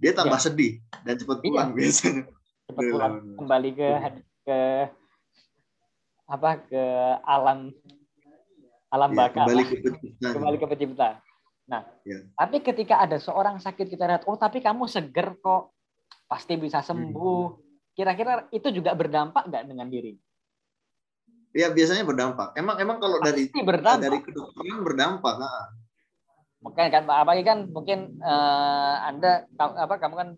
[0.00, 0.44] Dia tambah ya.
[0.48, 0.72] sedih
[1.04, 1.44] dan cepat iya.
[1.44, 1.76] pulang iya.
[1.76, 2.22] biasanya.
[2.70, 3.88] Cepat pulang kembali ke
[4.46, 4.58] ke
[6.30, 6.84] apa ke
[7.26, 7.74] alam
[8.90, 10.28] alam ya, baka kembali ke pencipta.
[10.34, 11.08] Kembali ke pencipta.
[11.70, 12.18] Nah, ya.
[12.34, 15.70] tapi ketika ada seorang sakit kita lihat, oh tapi kamu seger kok,
[16.26, 17.42] pasti bisa sembuh.
[17.54, 17.58] Hmm.
[17.94, 20.18] Kira-kira itu juga berdampak nggak dengan diri?
[21.54, 22.54] Ya biasanya berdampak.
[22.58, 24.02] Emang emang kalau dari berdampak.
[24.02, 25.34] dari kedokteran berdampak.
[25.38, 25.66] Nah.
[26.66, 30.28] Makanya kan apalagi kan mungkin uh, anda apa kamu kan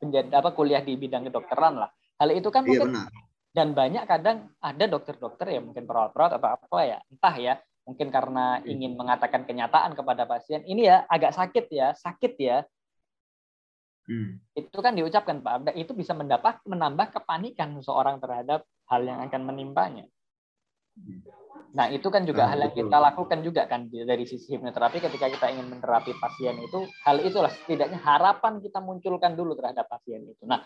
[0.00, 1.90] menjadi apa kuliah di bidang kedokteran lah.
[2.16, 3.08] Hal itu kan iya, mungkin benar.
[3.56, 7.54] Dan banyak kadang ada dokter-dokter ya mungkin perawat-perawat atau apa ya entah ya
[7.88, 12.58] mungkin karena ingin mengatakan kenyataan kepada pasien ini ya agak sakit ya sakit ya
[14.06, 14.38] Hmm.
[14.54, 20.06] Itu kan diucapkan Pak, itu bisa mendapat menambah kepanikan seseorang terhadap hal yang akan menimpanya.
[21.74, 22.86] Nah, itu kan juga nah, hal yang betul.
[22.86, 27.50] kita lakukan juga kan dari sisi hipnoterapi ketika kita ingin menerapi pasien itu, hal itulah
[27.50, 30.46] setidaknya harapan kita munculkan dulu terhadap pasien itu.
[30.46, 30.62] Nah,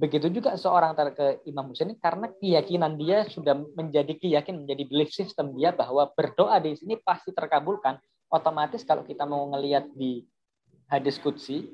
[0.00, 5.52] begitu juga seorang ke Imam Husaini karena keyakinan dia sudah menjadi keyakinan menjadi belief system
[5.52, 8.00] dia bahwa berdoa di sini pasti terkabulkan.
[8.30, 10.22] Otomatis kalau kita mau ngelihat di
[10.86, 11.66] hadis kutsi,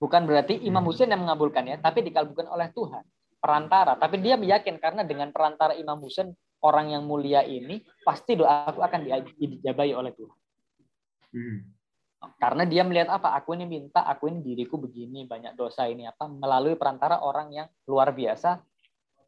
[0.00, 0.88] bukan berarti Imam hmm.
[0.90, 3.04] Husain yang mengabulkannya, tapi dikabulkan oleh Tuhan
[3.38, 3.94] perantara.
[3.94, 9.06] Tapi dia meyakin karena dengan perantara Imam Husain orang yang mulia ini pasti doaku akan
[9.38, 10.38] dijabai oleh Tuhan.
[11.28, 11.58] Hmm.
[12.18, 13.38] Karena dia melihat apa?
[13.38, 16.26] Aku ini minta, aku ini diriku begini, banyak dosa ini apa?
[16.26, 18.58] Melalui perantara orang yang luar biasa,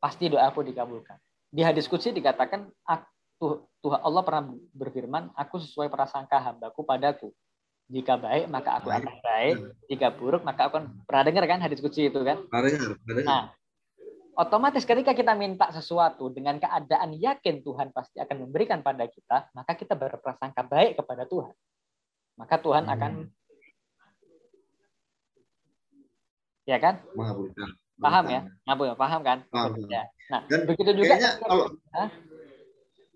[0.02, 1.14] pasti doaku dikabulkan.
[1.50, 2.66] Di hadis kudsi dikatakan,
[3.80, 7.30] Tuhan Allah pernah berfirman, aku sesuai prasangka hambaku padaku.
[7.90, 9.54] Jika baik, maka aku akan baik.
[9.90, 11.02] Jika buruk, maka aku akan...
[11.06, 12.42] Pernah dengar kan hadis kudsi itu kan?
[12.46, 13.22] Pernah dengar.
[13.26, 13.42] Nah,
[14.38, 19.74] otomatis ketika kita minta sesuatu dengan keadaan yakin Tuhan pasti akan memberikan pada kita, maka
[19.74, 21.54] kita berprasangka baik kepada Tuhan.
[22.38, 22.94] Maka Tuhan hmm.
[22.94, 23.12] akan
[26.68, 26.94] ya kan?
[27.18, 27.70] Mengabulkan.
[28.00, 28.40] Paham ya?
[28.64, 29.38] Ngabul, paham kan?
[29.52, 29.76] Paham.
[29.92, 30.08] Ya.
[30.32, 31.66] Nah, Dan begitu juga kalau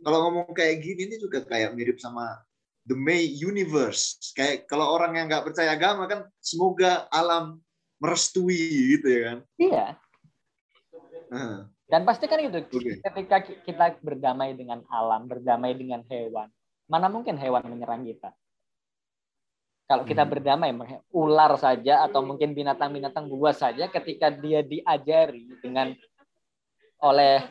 [0.04, 2.44] kalau ngomong kayak gini ini juga kayak mirip sama
[2.84, 4.20] the May universe.
[4.36, 7.64] Kayak kalau orang yang nggak percaya agama kan semoga alam
[7.96, 9.38] merestui gitu ya kan?
[9.56, 9.86] Iya.
[11.88, 13.00] Dan pasti kan gitu, okay.
[13.00, 16.48] ketika kita berdamai dengan alam, berdamai dengan hewan,
[16.88, 18.32] mana mungkin hewan menyerang kita?
[19.84, 20.32] Kalau kita hmm.
[20.32, 20.70] berdamai,
[21.12, 25.92] ular saja atau mungkin binatang-binatang buas saja, ketika dia diajari dengan
[27.04, 27.44] oleh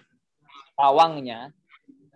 [0.73, 1.53] pawangnya,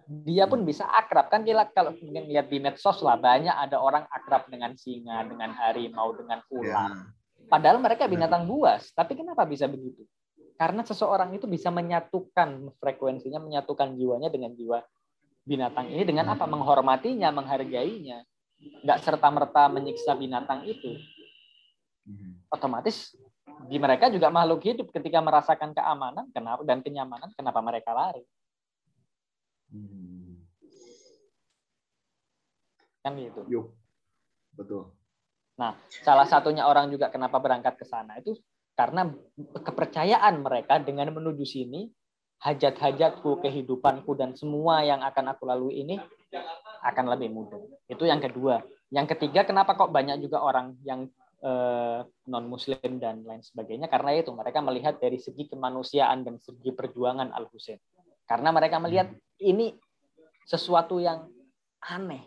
[0.07, 4.07] dia pun bisa akrab kan kita kalau mungkin lihat di medsos lah banyak ada orang
[4.09, 6.95] akrab dengan singa, dengan harimau, dengan ular.
[6.95, 7.47] Ya.
[7.47, 10.01] Padahal mereka binatang buas, tapi kenapa bisa begitu?
[10.57, 14.81] Karena seseorang itu bisa menyatukan frekuensinya, menyatukan jiwanya dengan jiwa
[15.45, 16.49] binatang ini dengan apa?
[16.49, 18.25] Menghormatinya, menghargainya.
[18.57, 20.97] Nggak serta-merta menyiksa binatang itu.
[22.07, 22.39] Hmm.
[22.49, 23.13] Otomatis
[23.65, 28.21] di mereka juga makhluk hidup ketika merasakan keamanan kenapa dan kenyamanan kenapa mereka lari
[29.73, 30.45] hmm.
[33.01, 33.73] kan gitu Yuk.
[34.53, 34.93] betul
[35.57, 35.73] nah
[36.05, 38.37] salah satunya orang juga kenapa berangkat ke sana itu
[38.77, 39.09] karena
[39.57, 41.89] kepercayaan mereka dengan menuju sini
[42.45, 45.97] hajat-hajatku kehidupanku dan semua yang akan aku lalui ini
[46.83, 48.61] akan lebih mudah itu yang kedua
[48.93, 51.07] yang ketiga kenapa kok banyak juga orang yang
[51.43, 51.99] eh,
[52.29, 57.33] non muslim dan lain sebagainya karena itu mereka melihat dari segi kemanusiaan dan segi perjuangan
[57.33, 57.79] Al Husain
[58.27, 59.11] karena mereka melihat
[59.43, 59.75] ini
[60.47, 61.27] sesuatu yang
[61.83, 62.23] aneh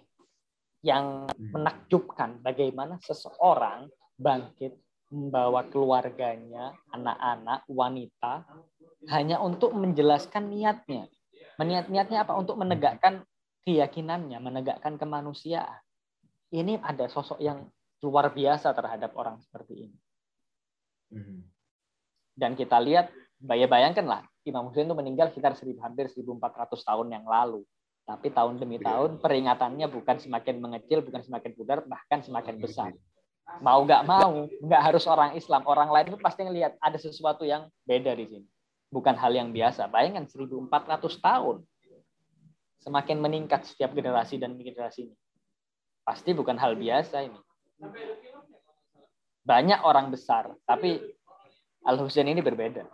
[0.81, 1.53] yang hmm.
[1.53, 4.77] menakjubkan bagaimana seseorang bangkit
[5.11, 8.47] membawa keluarganya, anak-anak, wanita
[9.11, 11.11] hanya untuk menjelaskan niatnya.
[11.61, 12.39] Niat-niatnya apa?
[12.41, 13.21] Untuk menegakkan
[13.65, 15.81] keyakinannya, menegakkan kemanusiaan.
[16.51, 17.69] Ini ada sosok yang
[18.03, 19.99] luar biasa terhadap orang seperti ini.
[21.13, 21.41] Hmm.
[22.35, 27.63] Dan kita lihat, bayangkanlah, Imam Hussein itu meninggal sekitar hampir 1400 tahun yang lalu.
[28.09, 28.91] Tapi tahun demi iya.
[28.91, 32.91] tahun peringatannya bukan semakin mengecil, bukan semakin pudar, bahkan semakin besar.
[33.63, 37.71] Mau nggak mau, nggak harus orang Islam, orang lain itu pasti ngelihat ada sesuatu yang
[37.87, 38.49] beda di sini.
[38.91, 39.87] Bukan hal yang biasa.
[39.87, 41.57] Bayangkan 1400 tahun.
[42.81, 45.17] Semakin meningkat setiap generasi dan generasi ini.
[46.01, 47.41] Pasti bukan hal biasa ini.
[49.45, 50.97] Banyak orang besar, tapi
[51.85, 52.85] Al Husain ini berbeda.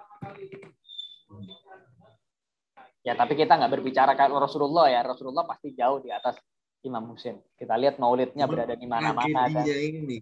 [3.07, 5.07] Ya, tapi kita nggak berbicara kalau Rasulullah ya.
[5.07, 6.35] Rasulullah pasti jauh di atas
[6.83, 7.39] Imam Husain.
[7.55, 9.47] Kita lihat maulidnya berada di mana-mana.
[9.47, 10.19] Tragedinya ini.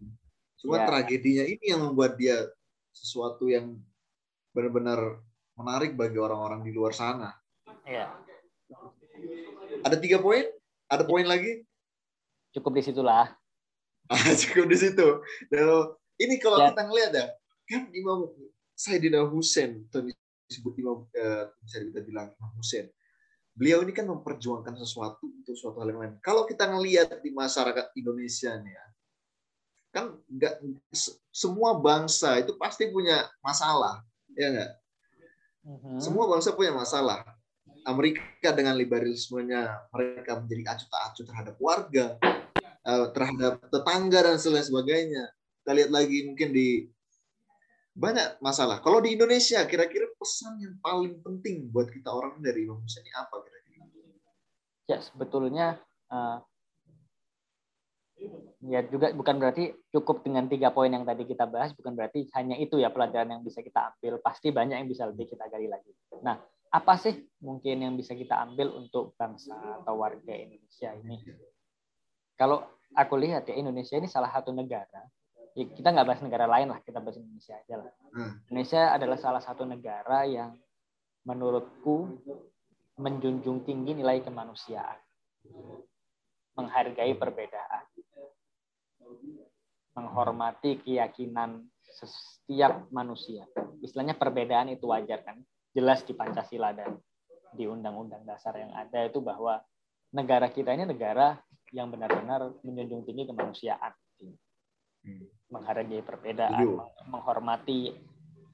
[0.60, 0.88] Cuma ya.
[0.88, 2.44] tragedinya ini yang membuat dia
[2.92, 3.80] sesuatu yang
[4.52, 5.20] benar-benar
[5.56, 7.32] menarik bagi orang-orang di luar sana.
[7.84, 8.12] Ya.
[9.84, 10.48] Ada tiga poin?
[10.88, 11.60] Ada poin lagi?
[12.56, 13.28] Cukup di situlah.
[14.40, 15.08] cukup di situ.
[15.52, 16.72] Dan ini kalau ya.
[16.72, 17.26] kita ngelihat ya,
[17.68, 18.32] kan Imam
[18.72, 20.08] Sayyidina Husain atau
[20.48, 22.88] disebut Imam eh, bisa kita bilang Imam Husain.
[23.54, 26.14] Beliau ini kan memperjuangkan sesuatu untuk suatu hal yang lain.
[26.24, 28.86] Kalau kita ngelihat di masyarakat Indonesia nih ya,
[29.94, 30.54] kan nggak
[31.30, 34.02] semua bangsa itu pasti punya masalah,
[34.34, 34.72] ya nggak?
[35.64, 35.98] Uh-huh.
[36.02, 37.22] Semua bangsa punya masalah.
[37.84, 42.16] Amerika dengan liberalismenya mereka menjadi acuh tak acuh terhadap warga,
[42.84, 45.32] Eh, terhadap tetangga dan sebagainya.
[45.64, 46.84] Kita lihat lagi mungkin di
[47.96, 48.84] banyak masalah.
[48.84, 53.40] Kalau di Indonesia, kira-kira pesan yang paling penting buat kita orang dari Imam Husaini apa
[53.40, 53.88] kira-kira?
[54.84, 55.80] Ya sebetulnya
[56.12, 56.44] uh,
[58.68, 62.60] ya juga bukan berarti cukup dengan tiga poin yang tadi kita bahas, bukan berarti hanya
[62.60, 64.20] itu ya pelajaran yang bisa kita ambil.
[64.20, 65.88] Pasti banyak yang bisa lebih kita gali lagi.
[66.20, 66.36] Nah,
[66.74, 71.22] apa sih mungkin yang bisa kita ambil untuk bangsa atau warga Indonesia ini?
[72.34, 72.66] Kalau
[72.98, 75.06] aku lihat ya Indonesia ini salah satu negara.
[75.54, 77.94] Ya kita nggak bahas negara lain lah kita bahas Indonesia aja lah.
[78.10, 78.42] Hmm.
[78.50, 80.58] Indonesia adalah salah satu negara yang
[81.22, 82.10] menurutku
[82.98, 84.98] menjunjung tinggi nilai kemanusiaan.
[86.58, 87.86] Menghargai perbedaan.
[89.94, 93.46] Menghormati keyakinan setiap manusia.
[93.78, 95.38] Istilahnya perbedaan itu wajar kan
[95.74, 96.94] jelas di Pancasila dan
[97.54, 99.58] di undang-undang dasar yang ada itu bahwa
[100.14, 101.38] negara kita ini negara
[101.74, 103.92] yang benar-benar menjunjung tinggi kemanusiaan,
[105.50, 106.78] menghargai perbedaan,
[107.10, 107.90] menghormati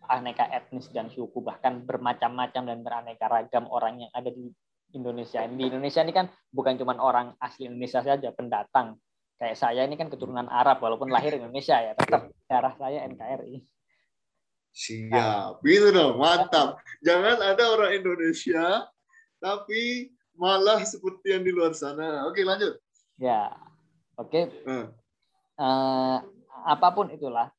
[0.08, 4.50] aneka etnis dan suku, bahkan bermacam-macam dan beraneka ragam orang yang ada di
[4.96, 5.46] Indonesia.
[5.46, 8.98] Di Indonesia ini kan bukan cuma orang asli Indonesia saja, pendatang.
[9.38, 13.62] Kayak saya ini kan keturunan Arab, walaupun lahir Indonesia ya, tetap darah saya NKRI.
[14.70, 15.66] Siap, nah.
[15.66, 16.78] itu dong, mantap.
[17.02, 18.86] Jangan ada orang Indonesia,
[19.42, 22.24] tapi malah seperti yang di luar sana.
[22.30, 22.78] Oke, lanjut.
[23.18, 23.52] Ya,
[24.16, 24.30] oke.
[24.30, 24.44] Okay.
[24.64, 24.86] Hmm.
[25.60, 26.18] Uh,
[26.64, 27.52] apa pun itulah,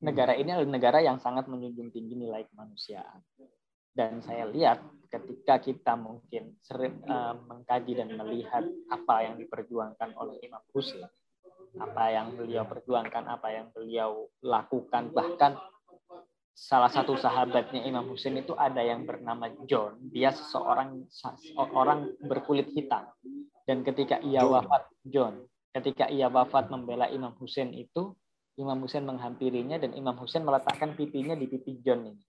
[0.00, 3.20] negara ini adalah negara yang sangat menjunjung tinggi nilai kemanusiaan.
[3.92, 4.78] Dan saya lihat
[5.10, 8.62] ketika kita mungkin sering uh, mengkaji dan melihat
[8.94, 11.10] apa yang diperjuangkan oleh Imam Husain,
[11.82, 15.58] apa yang beliau perjuangkan, apa yang beliau lakukan, bahkan
[16.58, 20.02] salah satu sahabatnya Imam Husain itu ada yang bernama John.
[20.10, 21.06] Dia seseorang
[21.70, 23.06] orang berkulit hitam
[23.62, 28.16] dan ketika ia wafat, John, ketika ia wafat membela Imam Husain itu,
[28.58, 32.22] Imam Husain menghampirinya dan Imam Husain meletakkan pipinya di pipi John ini.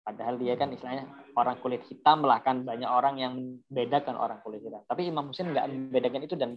[0.00, 1.04] Padahal dia kan istilahnya
[1.36, 4.80] orang kulit hitam lah kan banyak orang yang membedakan orang kulit hitam.
[4.88, 6.56] Tapi Imam Husain nggak membedakan itu dan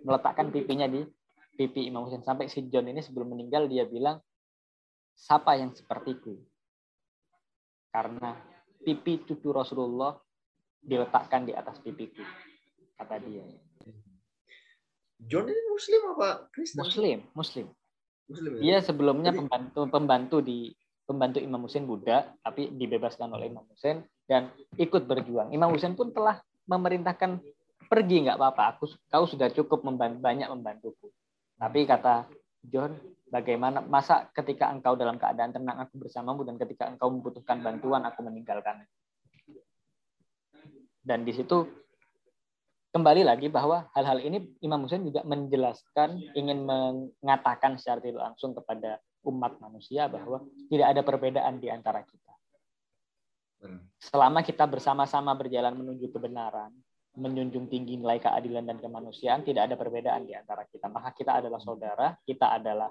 [0.00, 1.04] meletakkan pipinya di
[1.52, 4.24] pipi Imam Husain sampai si John ini sebelum meninggal dia bilang
[5.20, 6.32] siapa yang sepertiku
[7.92, 8.40] karena
[8.80, 10.16] pipi cucu Rasulullah
[10.80, 12.24] diletakkan di atas pipiku
[12.96, 13.44] kata dia.
[15.20, 16.80] John ini Muslim apa Kristen?
[16.80, 17.66] Muslim, Muslim.
[18.24, 18.60] Muslim ya?
[18.64, 20.72] Dia sebelumnya pembantu pembantu di
[21.04, 24.48] pembantu Imam Husain Buddha, tapi dibebaskan oleh Imam Husain dan
[24.80, 25.52] ikut berjuang.
[25.52, 26.40] Imam Husain pun telah
[26.70, 27.42] memerintahkan
[27.90, 31.10] pergi nggak apa-apa, aku kau sudah cukup membantu, banyak membantuku.
[31.58, 32.30] Tapi kata
[32.62, 32.94] John,
[33.30, 38.26] bagaimana masa ketika engkau dalam keadaan tenang aku bersamamu dan ketika engkau membutuhkan bantuan aku
[38.26, 38.82] meninggalkan.
[41.00, 41.64] Dan di situ
[42.90, 48.98] kembali lagi bahwa hal-hal ini Imam Husain juga menjelaskan ingin mengatakan secara tidak langsung kepada
[49.24, 52.34] umat manusia bahwa tidak ada perbedaan di antara kita.
[54.00, 56.72] Selama kita bersama-sama berjalan menuju kebenaran,
[57.12, 60.88] menjunjung tinggi nilai keadilan dan kemanusiaan, tidak ada perbedaan di antara kita.
[60.88, 62.88] Maka kita adalah saudara, kita adalah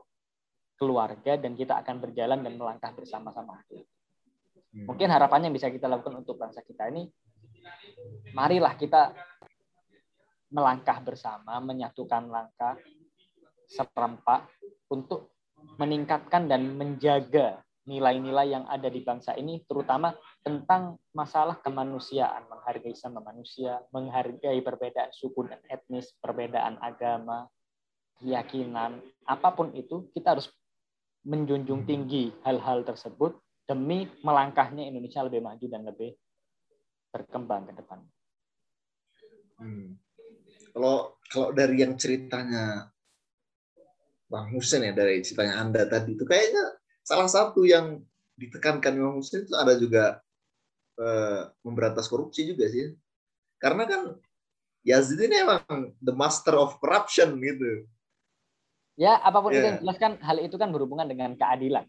[0.80, 3.59] keluarga, dan kita akan berjalan dan melangkah bersama-sama.
[3.67, 4.88] Hmm.
[4.88, 7.03] Mungkin harapannya bisa kita lakukan untuk bangsa kita ini,
[8.32, 9.11] marilah kita
[10.49, 12.80] melangkah bersama, menyatukan langkah
[13.69, 14.49] serempak
[14.89, 15.36] untuk
[15.77, 20.13] meningkatkan dan menjaga nilai-nilai yang ada di bangsa ini, terutama
[20.45, 27.49] tentang masalah kemanusiaan, menghargai sama manusia, menghargai perbedaan suku dan etnis, perbedaan agama,
[28.21, 30.53] keyakinan, apa pun itu, kita harus
[31.28, 33.36] menjunjung tinggi hal-hal tersebut
[33.67, 36.11] demi melangkahnya Indonesia lebih maju dan lebih
[37.13, 37.99] berkembang ke depan.
[39.59, 39.99] Hmm.
[40.74, 42.89] Kalau kalau dari yang ceritanya
[44.30, 48.01] Bang Husen ya dari ceritanya Anda tadi itu kayaknya salah satu yang
[48.38, 50.22] ditekankan Bang Husen itu ada juga
[50.97, 52.93] eh, memberantas korupsi juga sih.
[53.59, 54.01] Karena kan
[54.88, 57.86] Yazid ini emang the master of corruption gitu.
[58.99, 59.63] Ya, apa pun yeah.
[59.63, 61.87] itu yang jelaskan hal itu kan berhubungan dengan keadilan.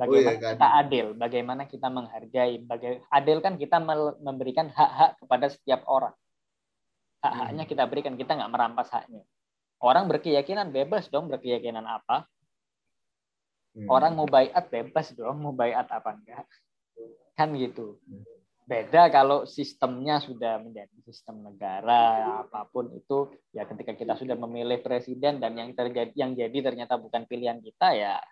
[0.00, 3.76] Bagaimana oh, iya, kita adil, bagaimana kita menghargai, baga adil kan kita
[4.16, 6.16] memberikan hak-hak kepada setiap orang.
[7.20, 7.72] Hak-haknya hmm.
[7.76, 9.20] kita berikan, kita nggak merampas haknya.
[9.76, 12.24] Orang berkeyakinan bebas dong berkeyakinan apa.
[13.76, 13.92] Hmm.
[13.92, 16.48] Orang mau bayat bebas dong mau bayat apa enggak.
[17.36, 18.00] Kan gitu.
[18.70, 24.78] Beda kalau sistemnya sudah menjadi sistem negara apa pun itu ya ketika kita sudah memilih
[24.78, 28.22] presiden dan yang terjadi yang jadi ternyata bukan pilihan kita ya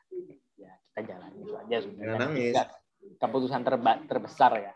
[0.55, 2.67] ya kita jalan itu aja sudah.
[3.19, 4.75] Keputusan terba, terbesar ya.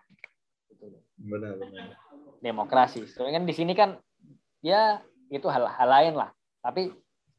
[1.15, 1.95] Benar benar.
[2.43, 3.07] Demokrasi.
[3.07, 4.03] Soalnya kan di sini kan
[4.67, 4.99] ya
[5.31, 6.91] itu hal-hal lain lah tapi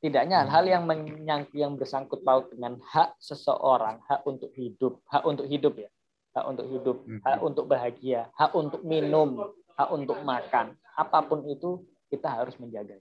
[0.03, 5.47] tidaknya hal-hal yang menyang, yang bersangkut paut dengan hak seseorang, hak untuk hidup, hak untuk
[5.47, 5.87] hidup ya,
[6.33, 7.21] hak untuk hidup, hmm.
[7.21, 12.97] hak untuk bahagia, hak untuk minum, hak untuk makan, apa pun itu kita harus menjaga.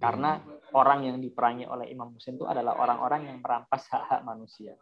[0.00, 0.42] Karena
[0.74, 4.74] orang yang diperangi oleh Imam Muslim itu adalah orang-orang yang merampas hak-hak manusia.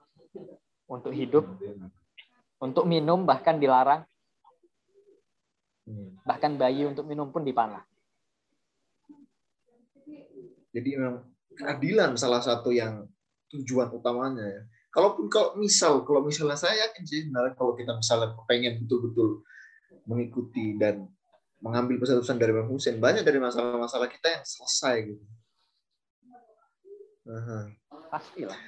[0.91, 1.45] Untuk hidup,
[2.59, 4.03] untuk minum bahkan dilarang,
[5.87, 6.25] hmm.
[6.25, 7.85] bahkan bayi untuk minum pun dipanah.
[10.71, 11.27] Jadi memang
[11.59, 13.07] keadilan salah satu yang
[13.51, 14.63] tujuan utamanya ya.
[14.91, 19.47] Kalaupun kalau misal kalau misalnya saya yakin sih sebenarnya kalau kita misalnya pengen betul-betul
[20.03, 21.07] mengikuti dan
[21.63, 25.25] mengambil pesan-pesan dari Bang Hussein banyak dari masalah-masalah kita yang selesai gitu.
[28.11, 28.59] Pastilah.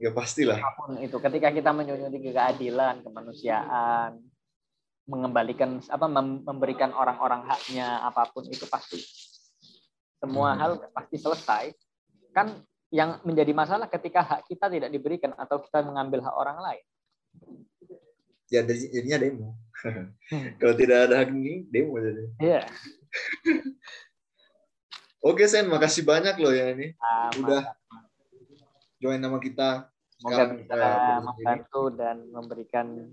[0.00, 0.58] Ya pastilah.
[0.58, 4.18] Apa pun itu ketika kita menjunjung keadilan, kemanusiaan,
[5.04, 8.98] mengembalikan apa memberikan orang-orang haknya apa pun itu pasti
[10.16, 10.60] semua hmm.
[10.60, 11.64] hal pasti selesai.
[12.32, 16.84] Kan yang menjadi masalah ketika hak kita tidak diberikan atau kita mengambil hak orang lain.
[18.46, 19.58] Ya jadinya demo.
[19.82, 20.14] Hmm.
[20.62, 22.22] Kalau tidak ada hak ini, demo jadi.
[22.38, 22.62] Iya.
[25.26, 26.94] Oke Sen, makasih banyak loh ya ini.
[27.02, 27.74] Ah, Udah
[29.02, 29.90] join nama kita.
[30.14, 33.10] Semoga bisa eh, membantu dan memberikan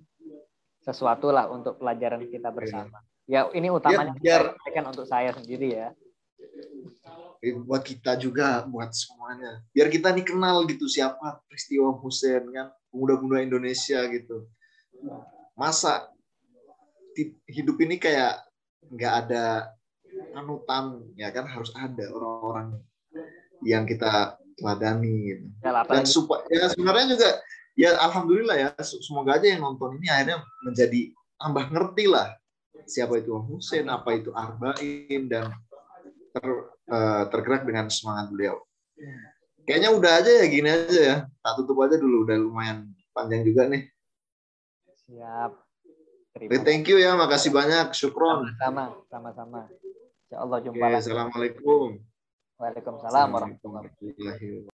[0.85, 3.01] sesuatu lah untuk pelajaran kita bersama.
[3.25, 5.89] Ya ini utamanya ya, biar, untuk saya sendiri ya
[7.41, 9.65] buat kita juga buat semuanya.
[9.73, 14.45] Biar kita nih kenal gitu siapa peristiwa Husein kan pemuda-pemuda Indonesia gitu.
[15.57, 16.13] Masa
[17.49, 18.45] hidup ini kayak
[18.93, 19.73] nggak ada
[20.37, 21.49] anutan ya kan?
[21.49, 22.77] Harus ada orang-orang
[23.65, 25.45] yang kita teladani gitu.
[25.65, 27.29] Ya, dan supaya ya sebenarnya juga
[27.73, 31.09] ya alhamdulillah ya semoga aja yang nonton ini akhirnya menjadi
[31.41, 32.37] tambah ngerti lah
[32.85, 35.49] siapa itu Husein apa itu Arba'in dan
[36.35, 36.45] ter,
[36.91, 38.59] uh, tergerak dengan semangat beliau.
[39.63, 41.17] Kayaknya udah aja ya gini aja ya.
[41.39, 43.87] Tak tutup aja dulu udah lumayan panjang juga nih.
[45.07, 45.51] Siap.
[46.31, 48.55] Terima thank you ya, makasih banyak, syukron.
[48.55, 49.61] Sama-sama, sama-sama.
[50.27, 50.99] Insya Allah Oke, jumpa lagi.
[51.03, 51.87] assalamualaikum.
[52.55, 54.69] Waalaikumsalam warahmatullahi wabarakatuh.